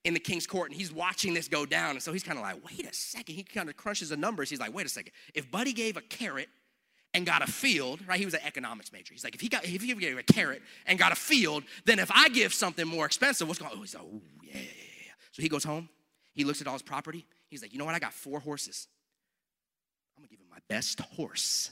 [0.03, 1.91] in the king's court and he's watching this go down.
[1.91, 3.37] And so he's kind of like, wait a second.
[3.37, 4.51] He kind of crunches the numbers.
[4.51, 5.13] He's like, wait a second.
[5.35, 6.49] If Buddy gave a carrot
[7.15, 8.19] and got a field, right?
[8.19, 9.15] He was an economics major.
[9.15, 12.01] He's like, if he got if he gave a carrot and got a field, then
[12.01, 13.79] if I give something more expensive, what's going on?
[13.79, 15.13] Oh, he's like, oh yeah, yeah, yeah.
[15.31, 15.89] So he goes home,
[16.33, 17.25] he looks at all his property.
[17.47, 17.95] He's like, you know what?
[17.95, 18.89] I got four horses
[20.69, 21.71] best horse.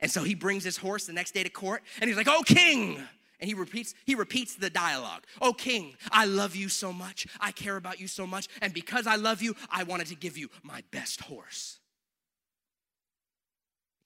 [0.00, 2.42] And so he brings his horse the next day to court and he's like, Oh,
[2.44, 3.00] king.
[3.40, 5.24] And he repeats, he repeats the dialogue.
[5.40, 7.28] Oh, king, I love you so much.
[7.38, 8.48] I care about you so much.
[8.60, 11.78] And because I love you, I wanted to give you my best horse.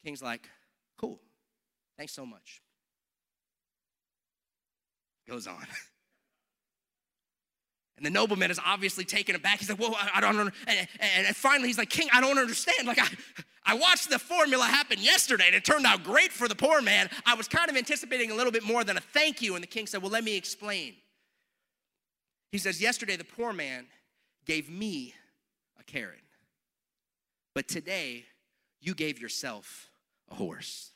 [0.02, 0.48] The king's like,
[0.98, 1.20] Cool.
[1.96, 2.62] Thanks so much.
[5.28, 5.66] Goes on.
[7.96, 9.58] And the nobleman is obviously taken aback.
[9.58, 10.50] He's like, Whoa, I don't know.
[10.66, 12.86] And, and, finally, he's like, King, I don't understand.
[12.86, 13.08] Like, I,
[13.64, 17.08] I watched the formula happen yesterday and it turned out great for the poor man.
[17.24, 19.54] I was kind of anticipating a little bit more than a thank you.
[19.54, 20.94] And the king said, Well, let me explain.
[22.50, 23.86] He says, Yesterday, the poor man
[24.46, 25.14] gave me
[25.78, 26.22] a carrot,
[27.54, 28.24] but today,
[28.80, 29.90] you gave yourself
[30.30, 30.90] a horse.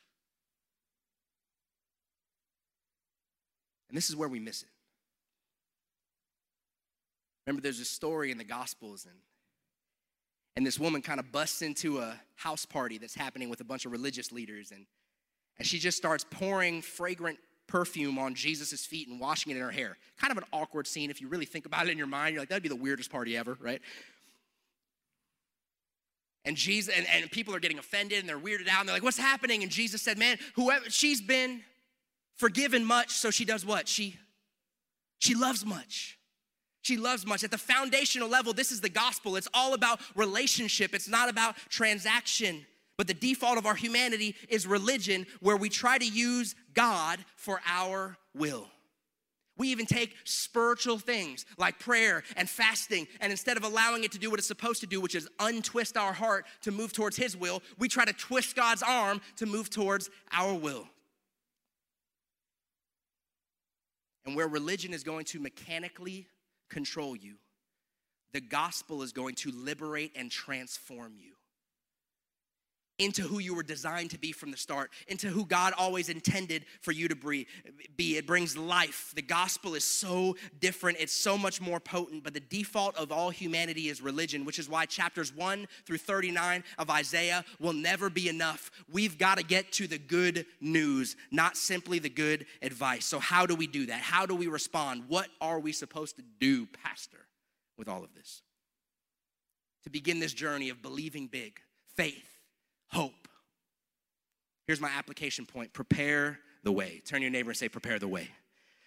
[3.89, 4.69] And this is where we miss it.
[7.47, 9.15] Remember, there's a story in the Gospels, and,
[10.57, 13.87] and this woman kind of busts into a house party that's happening with a bunch
[13.87, 14.87] of religious leaders, and,
[15.59, 19.71] and she just starts pouring fragrant perfume on Jesus' feet and washing it in her
[19.71, 19.97] hair.
[20.19, 22.35] Kind of an awkward scene if you really think about it in your mind.
[22.35, 23.81] You're like, that'd be the weirdest party ever, right?
[26.45, 29.03] And Jesus and, and people are getting offended and they're weirded out and they're like,
[29.03, 29.65] what's happening?
[29.65, 31.63] And Jesus said, Man, whoever she's been
[32.37, 33.89] forgiven much, so she does what?
[33.89, 34.17] She
[35.19, 36.16] she loves much.
[36.87, 37.43] She loves much.
[37.43, 39.35] At the foundational level, this is the gospel.
[39.35, 42.65] It's all about relationship, it's not about transaction.
[42.97, 47.61] But the default of our humanity is religion, where we try to use God for
[47.67, 48.69] our will.
[49.59, 54.19] We even take spiritual things like prayer and fasting, and instead of allowing it to
[54.21, 57.37] do what it's supposed to do, which is untwist our heart to move towards His
[57.37, 60.87] will, we try to twist God's arm to move towards our will.
[64.25, 66.29] And where religion is going to mechanically
[66.69, 67.37] control you.
[68.33, 71.35] The gospel is going to liberate and transform you
[72.99, 76.65] into who you were designed to be from the start, into who God always intended
[76.81, 78.17] for you to be.
[78.17, 79.13] It brings life.
[79.15, 83.31] The gospel is so different, it's so much more potent, but the default of all
[83.31, 88.29] humanity is religion, which is why chapters 1 through 39 of Isaiah will never be
[88.29, 88.71] enough.
[88.91, 93.05] We've got to get to the good news, not simply the good advice.
[93.05, 94.01] So, how do we do that?
[94.01, 95.05] How do we respond?
[95.09, 97.27] What are we supposed to do, Pastor,
[97.77, 98.43] with all of this?
[99.85, 101.61] To begin this journey of believing big,
[101.97, 102.36] faith
[102.89, 103.29] hope.
[104.67, 107.03] Here's my application point prepare the way.
[107.07, 108.29] Turn your neighbor and say, Prepare the way.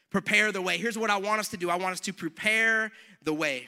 [0.10, 0.78] Prepare the way.
[0.78, 2.92] Here's what I want us to do I want us to prepare
[3.24, 3.68] the way.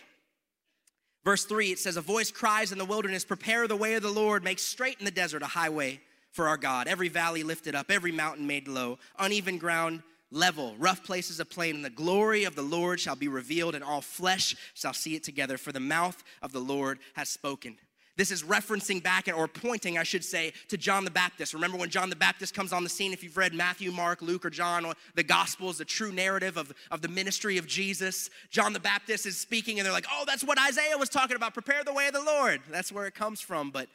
[1.24, 4.12] Verse 3, it says, A voice cries in the wilderness, Prepare the way of the
[4.12, 6.88] Lord, make straight in the desert a highway for our God.
[6.88, 11.76] Every valley lifted up, every mountain made low, uneven ground level, rough places a plain,
[11.76, 15.24] and the glory of the Lord shall be revealed, and all flesh shall see it
[15.24, 17.78] together, for the mouth of the Lord has spoken.
[18.18, 21.54] This is referencing back or pointing, I should say, to John the Baptist.
[21.54, 23.14] Remember when John the Baptist comes on the scene?
[23.14, 26.74] If you've read Matthew, Mark, Luke, or John, or the Gospels, the true narrative of,
[26.92, 30.44] of the ministry of Jesus, John the Baptist is speaking, and they're like, oh, that's
[30.44, 31.54] what Isaiah was talking about.
[31.54, 32.62] Prepare the way of the Lord.
[32.70, 33.72] That's where it comes from.
[33.72, 33.88] But,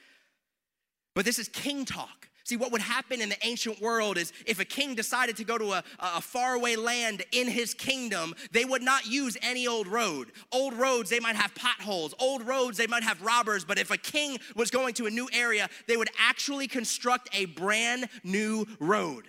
[1.14, 2.28] but this is king talk.
[2.46, 5.58] See, what would happen in the ancient world is if a king decided to go
[5.58, 10.30] to a, a faraway land in his kingdom, they would not use any old road.
[10.52, 12.14] Old roads, they might have potholes.
[12.20, 13.64] Old roads, they might have robbers.
[13.64, 17.46] But if a king was going to a new area, they would actually construct a
[17.46, 19.24] brand new road.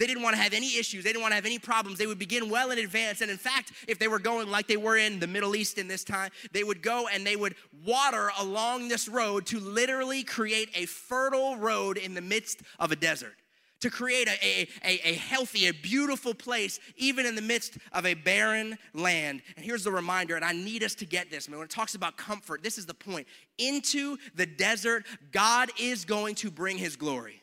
[0.00, 1.04] They didn't want to have any issues.
[1.04, 1.98] They didn't want to have any problems.
[1.98, 3.20] They would begin well in advance.
[3.20, 5.88] And in fact, if they were going like they were in the Middle East in
[5.88, 10.70] this time, they would go and they would water along this road to literally create
[10.74, 13.34] a fertile road in the midst of a desert.
[13.80, 18.06] To create a, a, a, a healthy, a beautiful place, even in the midst of
[18.06, 19.42] a barren land.
[19.56, 21.46] And here's the reminder, and I need us to get this.
[21.46, 23.26] When it talks about comfort, this is the point.
[23.58, 27.39] Into the desert, God is going to bring his glory.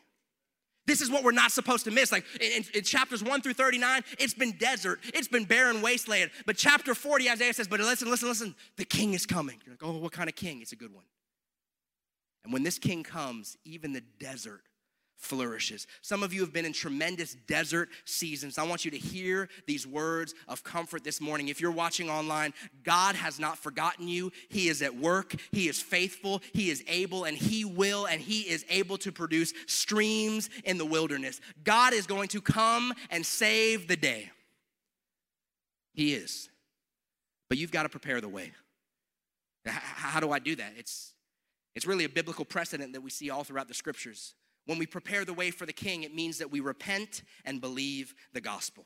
[0.88, 2.12] This is what we're not supposed to miss.
[2.12, 6.32] Like in, in, chapters 1 through 39, it's been desert, it's been barren wasteland.
[6.46, 9.58] But chapter 40, Isaiah says, But listen, listen, listen, the king is coming.
[9.66, 10.62] You're like, Oh, what kind of king?
[10.62, 11.04] It's a good one.
[12.44, 14.62] And when this king comes, even the desert
[15.18, 15.88] flourishes.
[16.02, 18.58] Some of you have been in tremendous desert seasons.
[18.58, 21.48] I want you to hear these words of comfort this morning.
[21.48, 22.54] If you're watching online,
[22.84, 24.32] God has not forgotten you.
[24.50, 28.42] He is at work, He is faithful, He is able, and He will, and He
[28.42, 31.42] is able to produce streams in the wilderness.
[31.64, 34.32] God is going to come and save the day.
[35.94, 36.50] He is.
[37.50, 38.52] But you've got to prepare the way.
[39.66, 40.74] How do I do that?
[40.78, 41.14] It's,
[41.76, 44.36] it's really a biblical precedent that we see all throughout the scriptures.
[44.68, 48.14] When we prepare the way for the king, it means that we repent and believe
[48.34, 48.86] the gospel.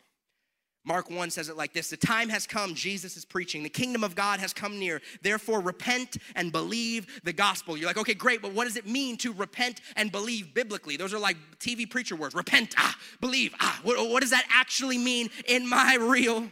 [0.84, 3.64] Mark 1 says it like this The time has come, Jesus is preaching.
[3.64, 5.02] The kingdom of God has come near.
[5.22, 7.76] Therefore, repent and believe the gospel.
[7.76, 10.98] You're like, okay, great, but what does it mean to repent and believe biblically?
[10.98, 13.80] Those are like TV preacher words repent, ah, believe, ah.
[13.84, 16.48] What, what does that actually mean in my real?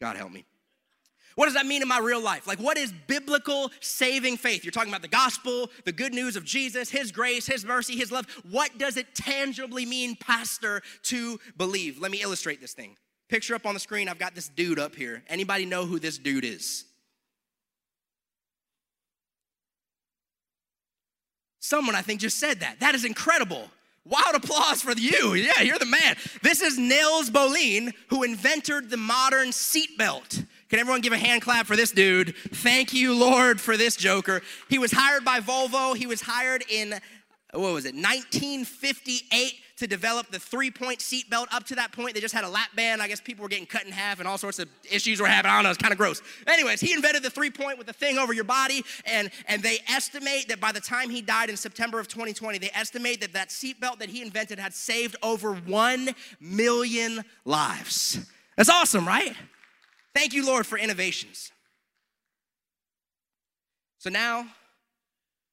[0.00, 0.44] God help me.
[1.36, 2.46] What does that mean in my real life?
[2.46, 4.64] Like, what is biblical saving faith?
[4.64, 8.10] You're talking about the gospel, the good news of Jesus, His grace, His mercy, His
[8.10, 8.26] love.
[8.50, 11.98] What does it tangibly mean, Pastor, to believe?
[11.98, 12.96] Let me illustrate this thing.
[13.28, 15.22] Picture up on the screen, I've got this dude up here.
[15.28, 16.84] Anybody know who this dude is?
[21.60, 22.80] Someone, I think, just said that.
[22.80, 23.70] That is incredible.
[24.04, 25.34] Wild applause for you.
[25.34, 26.16] Yeah, you're the man.
[26.42, 30.44] This is Nils Bohlin, who invented the modern seatbelt.
[30.70, 32.36] Can everyone give a hand clap for this dude?
[32.36, 34.40] Thank you, Lord, for this joker.
[34.68, 35.96] He was hired by Volvo.
[35.96, 36.92] He was hired in,
[37.52, 41.46] what was it, 1958 to develop the three point seatbelt.
[41.52, 43.02] Up to that point, they just had a lap band.
[43.02, 45.50] I guess people were getting cut in half and all sorts of issues were happening.
[45.50, 46.22] I don't know, it's kind of gross.
[46.46, 49.78] Anyways, he invented the three point with the thing over your body, and, and they
[49.88, 53.48] estimate that by the time he died in September of 2020, they estimate that that
[53.48, 58.24] seatbelt that he invented had saved over 1 million lives.
[58.56, 59.34] That's awesome, right?
[60.14, 61.52] Thank you, Lord, for innovations.
[63.98, 64.46] So now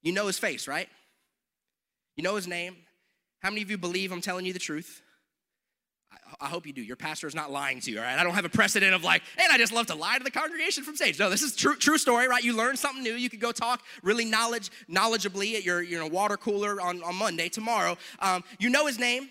[0.02, 0.88] you know his face, right?
[2.16, 2.76] You know his name.
[3.42, 5.02] How many of you believe I'm telling you the truth?
[6.40, 6.82] I, hope you do.
[6.82, 8.18] Your pastor is not lying to you, all right?
[8.18, 10.32] I don't have a precedent of like, and I just love to lie to the
[10.32, 11.20] congregation from stage.
[11.20, 12.44] No, this is true, true story, right?
[12.44, 13.14] You learn something new.
[13.14, 17.16] You could go talk really knowledge, knowledgeably at your you know, water cooler on, on
[17.16, 17.98] Monday, tomorrow.
[18.20, 19.30] Um, you know his name.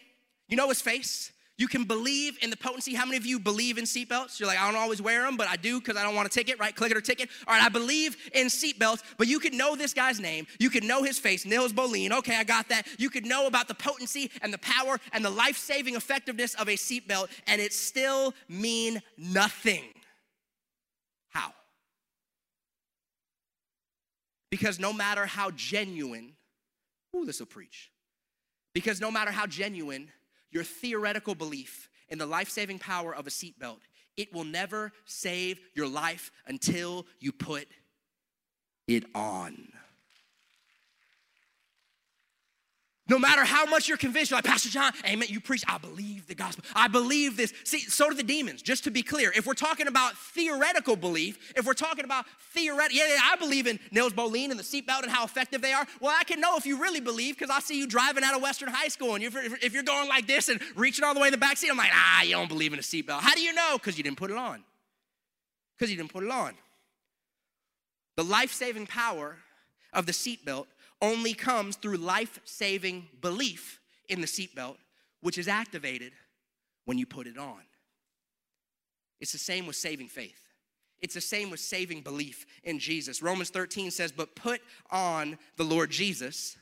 [0.49, 1.33] You know his face.
[1.59, 2.95] You can believe in the potency.
[2.95, 4.39] How many of you believe in seatbelts?
[4.39, 6.31] You're like, I don't always wear them, but I do because I don't want a
[6.31, 6.77] ticket, right?
[6.77, 7.31] Click it or ticket.
[7.49, 10.47] All right, I believe in seatbelts, but you could know this guy's name.
[10.59, 12.13] You could know his face, Nils Bohlin.
[12.19, 12.87] Okay, I got that.
[12.99, 16.69] You could know about the potency and the power and the life saving effectiveness of
[16.69, 19.85] a seatbelt, and it still mean nothing.
[21.31, 21.55] How?
[24.51, 26.33] Because no matter how genuine,
[27.17, 27.91] ooh, this will preach.
[28.75, 30.11] Because no matter how genuine
[30.51, 33.81] your theoretical belief in the life saving power of a seatbelt,
[34.17, 37.67] it will never save your life until you put
[38.87, 39.73] it on.
[43.09, 46.27] No matter how much you're convinced, you're like, Pastor John, amen, you preach, I believe
[46.27, 46.65] the gospel.
[46.75, 47.53] I believe this.
[47.63, 49.33] See, so do the demons, just to be clear.
[49.37, 53.69] If we're talking about theoretical belief, if we're talking about theoretical, yeah, yeah, I believe
[53.69, 55.87] in Nils Bohlin and the seatbelt and how effective they are.
[56.01, 58.43] Well, I can know if you really believe because I see you driving out of
[58.43, 61.33] Western High School and if you're going like this and reaching all the way in
[61.33, 63.21] the back seat, I'm like, ah, you don't believe in a seatbelt.
[63.21, 63.75] How do you know?
[63.75, 64.65] Because you didn't put it on.
[65.79, 66.55] Because you didn't put it on.
[68.17, 69.37] The life saving power
[69.93, 70.67] of the seatbelt
[71.01, 74.77] only comes through life saving belief in the seatbelt,
[75.21, 76.13] which is activated
[76.85, 77.61] when you put it on.
[79.21, 80.43] It's the same with saving faith.
[81.01, 83.23] It's the same with saving belief in Jesus.
[83.23, 84.61] Romans 13 says, But put
[84.91, 86.57] on the Lord Jesus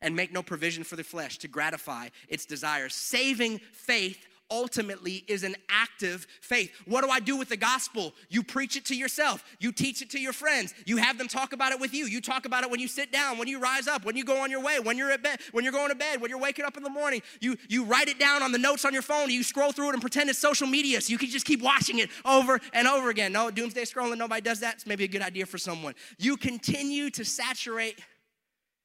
[0.00, 2.94] and make no provision for the flesh to gratify its desires.
[2.94, 6.70] Saving faith ultimately is an active faith.
[6.86, 8.12] What do I do with the gospel?
[8.28, 11.54] You preach it to yourself, you teach it to your friends, you have them talk
[11.54, 12.04] about it with you.
[12.04, 14.36] You talk about it when you sit down, when you rise up, when you go
[14.36, 16.64] on your way, when you're at bed, when you're going to bed, when you're waking
[16.66, 17.22] up in the morning.
[17.40, 19.92] You you write it down on the notes on your phone, you scroll through it
[19.94, 23.08] and pretend it's social media so you can just keep watching it over and over
[23.08, 23.32] again.
[23.32, 24.74] No, doomsday scrolling, nobody does that.
[24.74, 25.94] It's maybe a good idea for someone.
[26.18, 27.98] You continue to saturate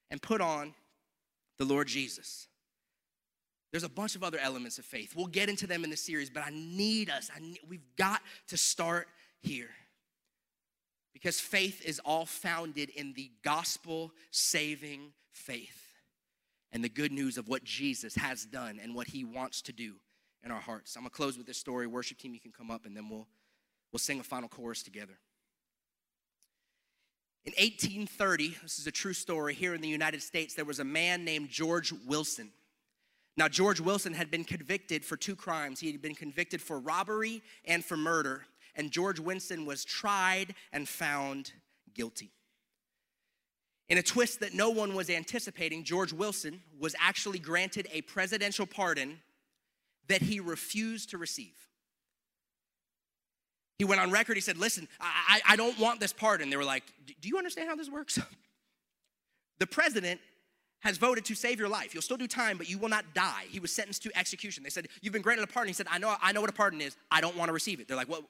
[0.10, 0.74] and put on
[1.58, 2.47] the Lord Jesus.
[3.78, 5.16] There's a bunch of other elements of faith.
[5.16, 7.30] We'll get into them in the series, but I need us.
[7.36, 9.08] I need, we've got to start
[9.40, 9.70] here.
[11.14, 15.94] Because faith is all founded in the gospel saving faith
[16.72, 19.94] and the good news of what Jesus has done and what he wants to do
[20.44, 20.96] in our hearts.
[20.96, 21.86] I'm gonna close with this story.
[21.86, 23.28] Worship team, you can come up and then we'll,
[23.92, 25.20] we'll sing a final chorus together.
[27.46, 30.84] In 1830, this is a true story, here in the United States, there was a
[30.84, 32.50] man named George Wilson.
[33.38, 35.80] Now, George Wilson had been convicted for two crimes.
[35.80, 38.48] He had been convicted for robbery and for murder.
[38.76, 41.54] And George Wilson was tried and found
[41.94, 42.32] guilty.
[43.90, 48.66] In a twist that no one was anticipating, George Wilson was actually granted a presidential
[48.66, 49.20] pardon
[50.08, 51.56] that he refused to receive.
[53.78, 56.50] He went on record, he said, Listen, I, I don't want this pardon.
[56.50, 56.84] They were like,
[57.22, 58.20] Do you understand how this works?
[59.60, 60.20] the president
[60.82, 61.94] has voted to save your life.
[61.94, 63.46] You'll still do time, but you will not die.
[63.50, 64.64] He was sentenced to execution.
[64.64, 65.70] They said, You've been granted a pardon.
[65.70, 66.96] He said, I know, I know what a pardon is.
[67.12, 67.88] I don't want to receive it.
[67.88, 68.24] They're like, Well,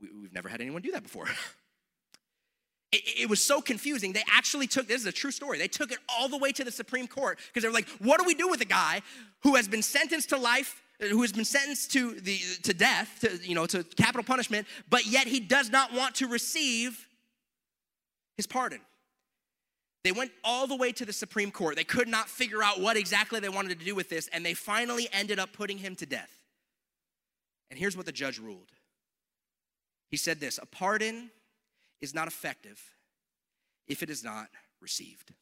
[0.00, 1.26] we, have never had anyone do that before.
[2.92, 4.12] it, it, was so confusing.
[4.12, 5.58] They actually took this is a true story.
[5.58, 8.18] They took it all the way to the Supreme Court because they were like, What
[8.18, 9.02] do we do with a guy
[9.42, 10.82] who has been sentenced to life?
[11.00, 15.06] Who has been sentenced to the to death, to you know, to capital punishment, but
[15.06, 17.06] yet he does not want to receive
[18.36, 18.80] his pardon.
[20.08, 21.76] They went all the way to the Supreme Court.
[21.76, 24.54] They could not figure out what exactly they wanted to do with this, and they
[24.54, 26.30] finally ended up putting him to death.
[27.68, 28.72] And here's what the judge ruled
[30.08, 31.28] He said this a pardon
[32.00, 32.82] is not effective
[33.86, 34.48] if it is not
[34.80, 35.34] received.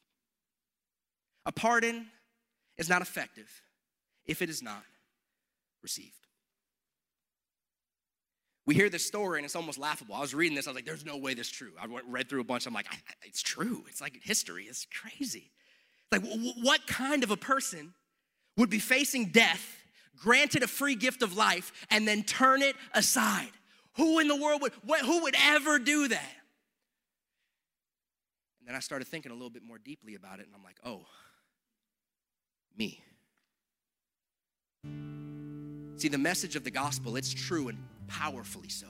[1.45, 2.07] A pardon
[2.77, 3.61] is not effective
[4.25, 4.83] if it is not
[5.81, 6.26] received
[8.67, 10.13] we hear this story and it's almost laughable.
[10.13, 11.71] I was reading this, I was like, there's no way this is true.
[11.81, 12.87] I went, read through a bunch, I'm like,
[13.23, 13.85] it's true.
[13.87, 15.51] It's like history, it's crazy.
[16.11, 16.21] Like,
[16.61, 17.93] what kind of a person
[18.57, 19.81] would be facing death,
[20.17, 23.51] granted a free gift of life, and then turn it aside?
[23.95, 26.35] Who in the world would, who would ever do that?
[28.59, 30.77] And then I started thinking a little bit more deeply about it, and I'm like,
[30.85, 31.05] oh,
[32.77, 33.01] me.
[35.95, 37.77] See, the message of the gospel, it's true and
[38.07, 38.87] powerfully so.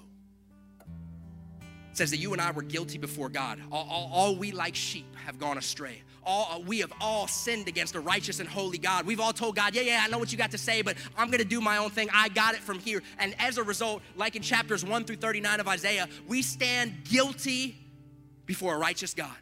[1.92, 3.60] It says that you and I were guilty before God.
[3.72, 6.04] All, all, all, we like sheep have gone astray.
[6.24, 9.06] All uh, we have all sinned against a righteous and holy God.
[9.06, 11.32] We've all told God, yeah, yeah, I know what you got to say, but I'm
[11.32, 12.10] gonna do my own thing.
[12.14, 13.02] I got it from here.
[13.18, 17.78] And as a result, like in chapters 1 through 39 of Isaiah, we stand guilty
[18.46, 19.36] before a righteous God.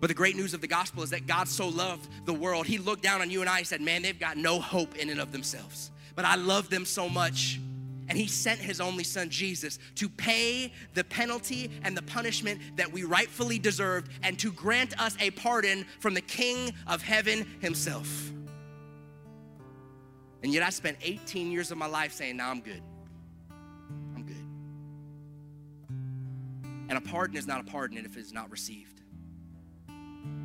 [0.00, 2.78] But the great news of the gospel is that God so loved the world, He
[2.78, 5.20] looked down on you and I and said, Man, they've got no hope in and
[5.20, 7.60] of themselves but I love them so much.
[8.08, 12.92] And he sent his only son, Jesus, to pay the penalty and the punishment that
[12.92, 18.32] we rightfully deserved and to grant us a pardon from the King of heaven himself.
[20.42, 22.82] And yet I spent 18 years of my life saying, Now I'm good.
[24.14, 24.44] I'm good.
[26.88, 28.91] And a pardon is not a pardon if it is not received.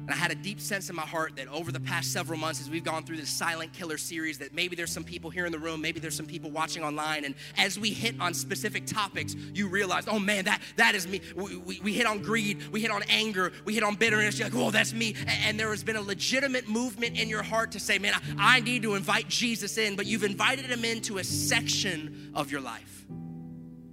[0.07, 2.61] And I had a deep sense in my heart that over the past several months,
[2.61, 5.51] as we've gone through this silent killer series, that maybe there's some people here in
[5.51, 9.35] the room, maybe there's some people watching online, and as we hit on specific topics,
[9.53, 11.19] you realize, oh man, that, that is me.
[11.35, 14.39] We, we, we hit on greed, we hit on anger, we hit on bitterness.
[14.39, 15.13] You're like, oh, that's me.
[15.19, 18.57] And, and there has been a legitimate movement in your heart to say, man, I,
[18.57, 22.61] I need to invite Jesus in, but you've invited him into a section of your
[22.61, 23.05] life.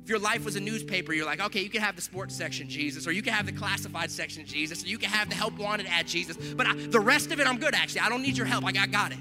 [0.04, 2.68] If your life was a newspaper, you're like, okay, you can have the sports section,
[2.68, 5.56] Jesus, or you can have the classified section, Jesus, or you can have the help
[5.56, 6.36] wanted ad, Jesus.
[6.36, 8.02] But I, the rest of it, I'm good, actually.
[8.02, 8.64] I don't need your help.
[8.64, 9.18] Like, I got, it.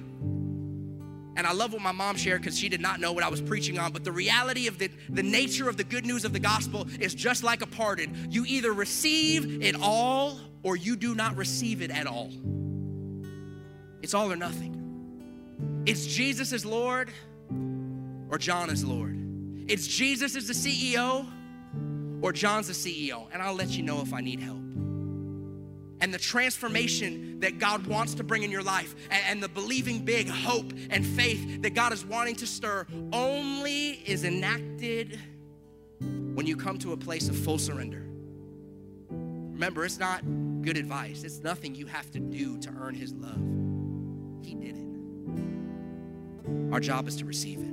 [1.37, 3.39] And I love what my mom shared because she did not know what I was
[3.39, 3.93] preaching on.
[3.93, 7.15] But the reality of the, the nature of the good news of the gospel is
[7.15, 8.27] just like a pardon.
[8.29, 12.29] You either receive it all or you do not receive it at all.
[14.01, 15.83] It's all or nothing.
[15.85, 17.09] It's Jesus is Lord
[18.29, 19.22] or John is Lord.
[19.67, 21.25] It's Jesus is the CEO
[22.21, 24.57] or John's the CEO, and I'll let you know if I need help.
[25.99, 30.27] And the transformation that God wants to bring in your life, and, the believing big
[30.27, 35.19] hope and faith that God is wanting to stir, only is enacted
[35.99, 38.05] when you come to a place of full surrender,
[39.09, 40.23] remember, it's not
[40.61, 41.23] good advice.
[41.23, 43.39] It's nothing you have to do to earn His love.
[44.45, 46.73] He did it.
[46.73, 47.72] Our job is to receive it.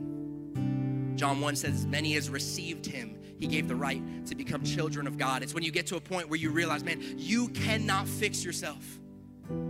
[1.21, 5.18] John 1 says, many as received Him, He gave the right to become children of
[5.18, 5.43] God.
[5.43, 9.00] It's when you get to a point where you realize, man, you cannot fix yourself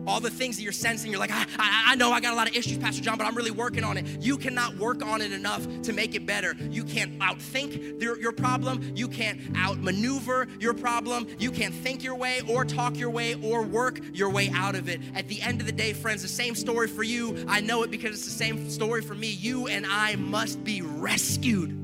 [0.06, 2.36] all the things that you're sensing, you're like, I, I, I, know I got a
[2.36, 4.06] lot of issues, Pastor John, but I'm really working on it.
[4.20, 6.56] You cannot work on it enough to make it better.
[6.70, 8.92] You can't outthink your, your problem.
[8.96, 11.28] You can't outmaneuver your problem.
[11.38, 14.88] You can't think your way or talk your way or work your way out of
[14.88, 15.00] it.
[15.14, 17.44] At the end of the day, friends, the same story for you.
[17.48, 19.28] I know it because it's the same story for me.
[19.28, 21.76] You and I must be rescued.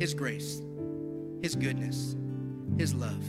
[0.00, 0.62] His grace,
[1.42, 2.16] His goodness,
[2.76, 3.24] His love.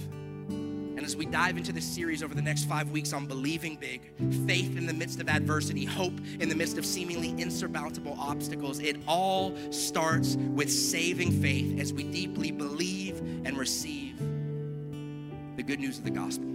[0.99, 4.01] And as we dive into this series over the next five weeks on believing big,
[4.45, 8.97] faith in the midst of adversity, hope in the midst of seemingly insurmountable obstacles, it
[9.07, 14.17] all starts with saving faith as we deeply believe and receive
[15.55, 16.49] the good news of the gospel.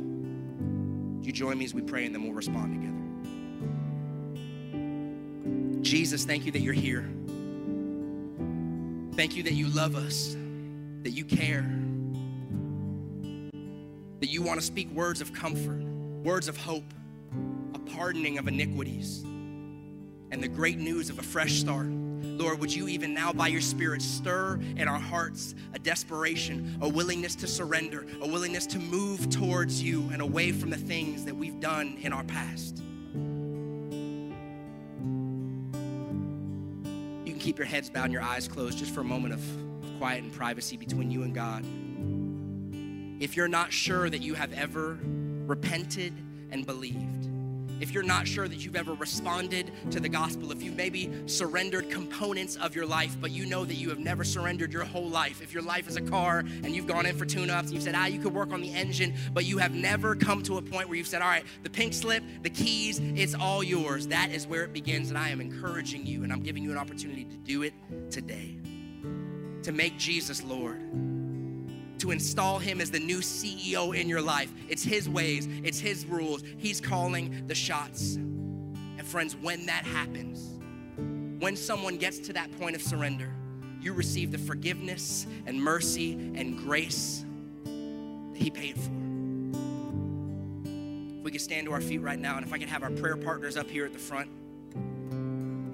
[1.22, 2.74] You join me as we pray and then we'll respond
[5.72, 5.80] together?
[5.80, 7.08] Jesus, thank you that you're here.
[9.14, 10.36] Thank you that you love us,
[11.02, 11.64] that you care
[14.24, 15.82] that you want to speak words of comfort,
[16.24, 16.94] words of hope,
[17.74, 21.88] a pardoning of iniquities, and the great news of a fresh start.
[21.88, 26.88] Lord, would you even now, by your Spirit, stir in our hearts a desperation, a
[26.88, 31.36] willingness to surrender, a willingness to move towards you and away from the things that
[31.36, 32.78] we've done in our past.
[37.26, 39.42] You can keep your heads bowed and your eyes closed just for a moment of
[39.98, 41.62] quiet and privacy between you and God
[43.24, 44.98] if you're not sure that you have ever
[45.46, 46.12] repented
[46.50, 47.30] and believed,
[47.80, 51.88] if you're not sure that you've ever responded to the gospel, if you've maybe surrendered
[51.88, 55.40] components of your life, but you know that you have never surrendered your whole life,
[55.40, 57.82] if your life is a car and you've gone in for tune ups and you've
[57.82, 60.62] said, ah, you could work on the engine, but you have never come to a
[60.62, 64.06] point where you've said, all right, the pink slip, the keys, it's all yours.
[64.08, 65.08] That is where it begins.
[65.08, 67.72] And I am encouraging you and I'm giving you an opportunity to do it
[68.10, 68.54] today,
[69.62, 71.13] to make Jesus Lord
[72.04, 74.52] to install him as the new CEO in your life.
[74.68, 76.44] It's his ways, it's his rules.
[76.58, 78.16] He's calling the shots.
[78.16, 80.60] And friends, when that happens,
[81.42, 83.32] when someone gets to that point of surrender,
[83.80, 87.24] you receive the forgiveness and mercy and grace
[87.64, 88.92] that he paid for.
[91.18, 92.90] If we could stand to our feet right now, and if I could have our
[92.90, 94.28] prayer partners up here at the front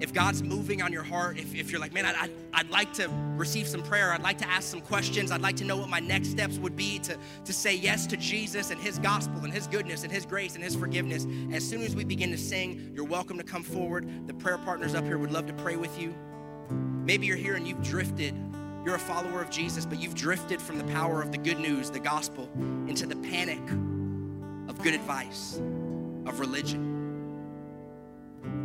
[0.01, 3.07] if God's moving on your heart, if, if you're like, man, I, I'd like to
[3.37, 5.99] receive some prayer, I'd like to ask some questions, I'd like to know what my
[5.99, 9.67] next steps would be to, to say yes to Jesus and His gospel and His
[9.67, 11.27] goodness and His grace and His forgiveness.
[11.53, 14.27] As soon as we begin to sing, you're welcome to come forward.
[14.27, 16.15] The prayer partners up here would love to pray with you.
[17.05, 18.33] Maybe you're here and you've drifted.
[18.83, 21.91] You're a follower of Jesus, but you've drifted from the power of the good news,
[21.91, 22.49] the gospel,
[22.87, 23.61] into the panic
[24.67, 25.61] of good advice,
[26.25, 26.90] of religion.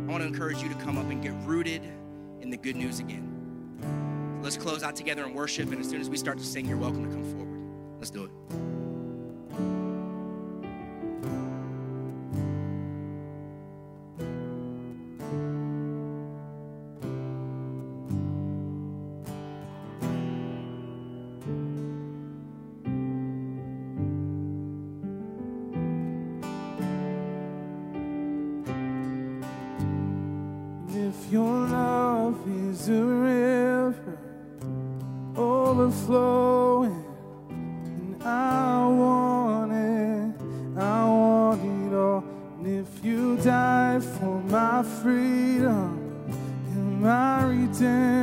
[0.07, 1.81] I want to encourage you to come up and get rooted
[2.39, 4.39] in the good news again.
[4.41, 6.77] Let's close out together in worship, and as soon as we start to sing, you're
[6.77, 7.99] welcome to come forward.
[7.99, 8.66] Let's do it.
[35.77, 37.03] overflowing.
[37.49, 42.23] And I want it, I want it all.
[42.57, 46.25] And if you died for my freedom
[46.73, 48.16] and my redemption.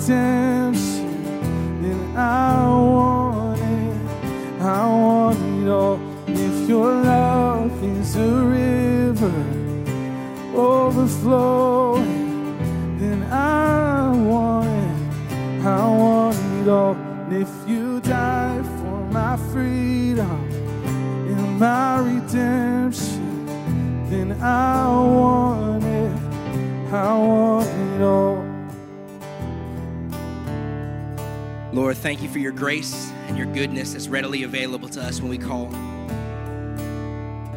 [0.00, 4.62] redemption, Then I want it.
[4.62, 6.00] I want it all.
[6.26, 9.44] If your love is a river
[10.54, 12.08] overflowing,
[12.98, 15.66] then I want it.
[15.66, 16.96] I want it all.
[17.30, 20.48] If you die for my freedom
[21.28, 23.46] and my redemption,
[24.08, 26.16] then I want it.
[26.92, 27.59] I want
[32.60, 35.66] grace and your goodness that's readily available to us when we call.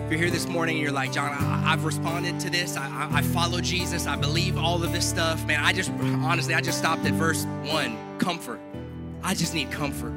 [0.05, 2.77] If you're here this morning and you're like, John, I, have responded to this.
[2.77, 4.07] I, I, I follow Jesus.
[4.07, 5.45] I believe all of this stuff.
[5.45, 8.61] Man, I just, honestly, I just stopped at verse one comfort.
[9.23, 10.13] I just need comfort.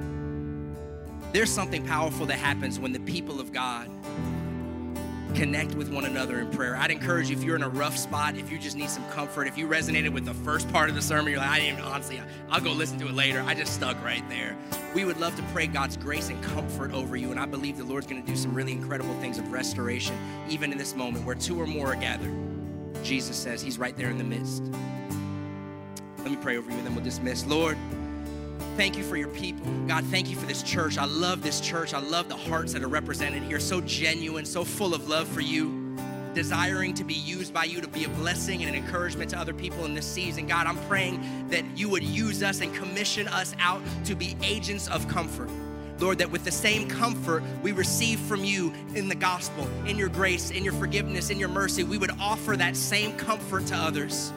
[1.33, 3.91] There's something powerful that happens when the people of God
[5.37, 6.77] connect with one another in prayer.
[6.77, 9.47] I'd encourage you if you're in a rough spot, if you just need some comfort,
[9.47, 12.23] if you resonated with the first part of the sermon, you're like, I didn't honestly,
[12.49, 13.43] I'll go listen to it later.
[13.47, 14.57] I just stuck right there.
[14.95, 17.31] We would love to pray God's grace and comfort over you.
[17.33, 20.17] And I believe the Lord's going to do some really incredible things of restoration,
[20.49, 22.35] even in this moment where two or more are gathered.
[23.05, 24.63] Jesus says He's right there in the midst.
[26.19, 27.45] Let me pray over you and then we'll dismiss.
[27.45, 27.77] Lord,
[28.77, 29.73] Thank you for your people.
[29.87, 30.99] God, thank you for this church.
[30.99, 31.95] I love this church.
[31.95, 33.59] I love the hearts that are represented here.
[33.59, 35.97] So genuine, so full of love for you,
[36.35, 39.55] desiring to be used by you to be a blessing and an encouragement to other
[39.55, 40.47] people in this season.
[40.47, 44.89] God, I'm praying that you would use us and commission us out to be agents
[44.89, 45.49] of comfort.
[45.99, 50.11] Lord, that with the same comfort we receive from you in the gospel, in your
[50.11, 54.35] grace, in your forgiveness, in your mercy, we would offer that same comfort to others.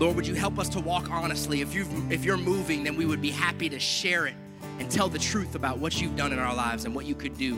[0.00, 1.60] Lord, would you help us to walk honestly?
[1.60, 4.34] If, you if you're moving, then we would be happy to share it
[4.78, 7.36] and tell the truth about what you've done in our lives and what you could
[7.36, 7.54] do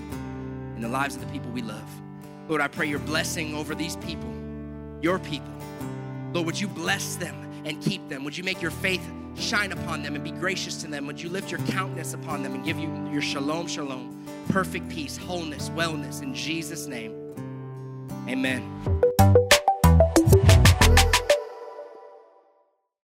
[0.74, 1.88] in the lives of the people we love.
[2.48, 4.28] Lord, I pray your blessing over these people,
[5.00, 5.52] your people.
[6.32, 8.24] Lord, would you bless them and keep them?
[8.24, 11.06] Would you make your faith shine upon them and be gracious to them?
[11.06, 15.16] Would you lift your countenance upon them and give you your shalom, shalom, perfect peace,
[15.16, 17.14] wholeness, wellness in Jesus' name?
[18.28, 18.68] Amen.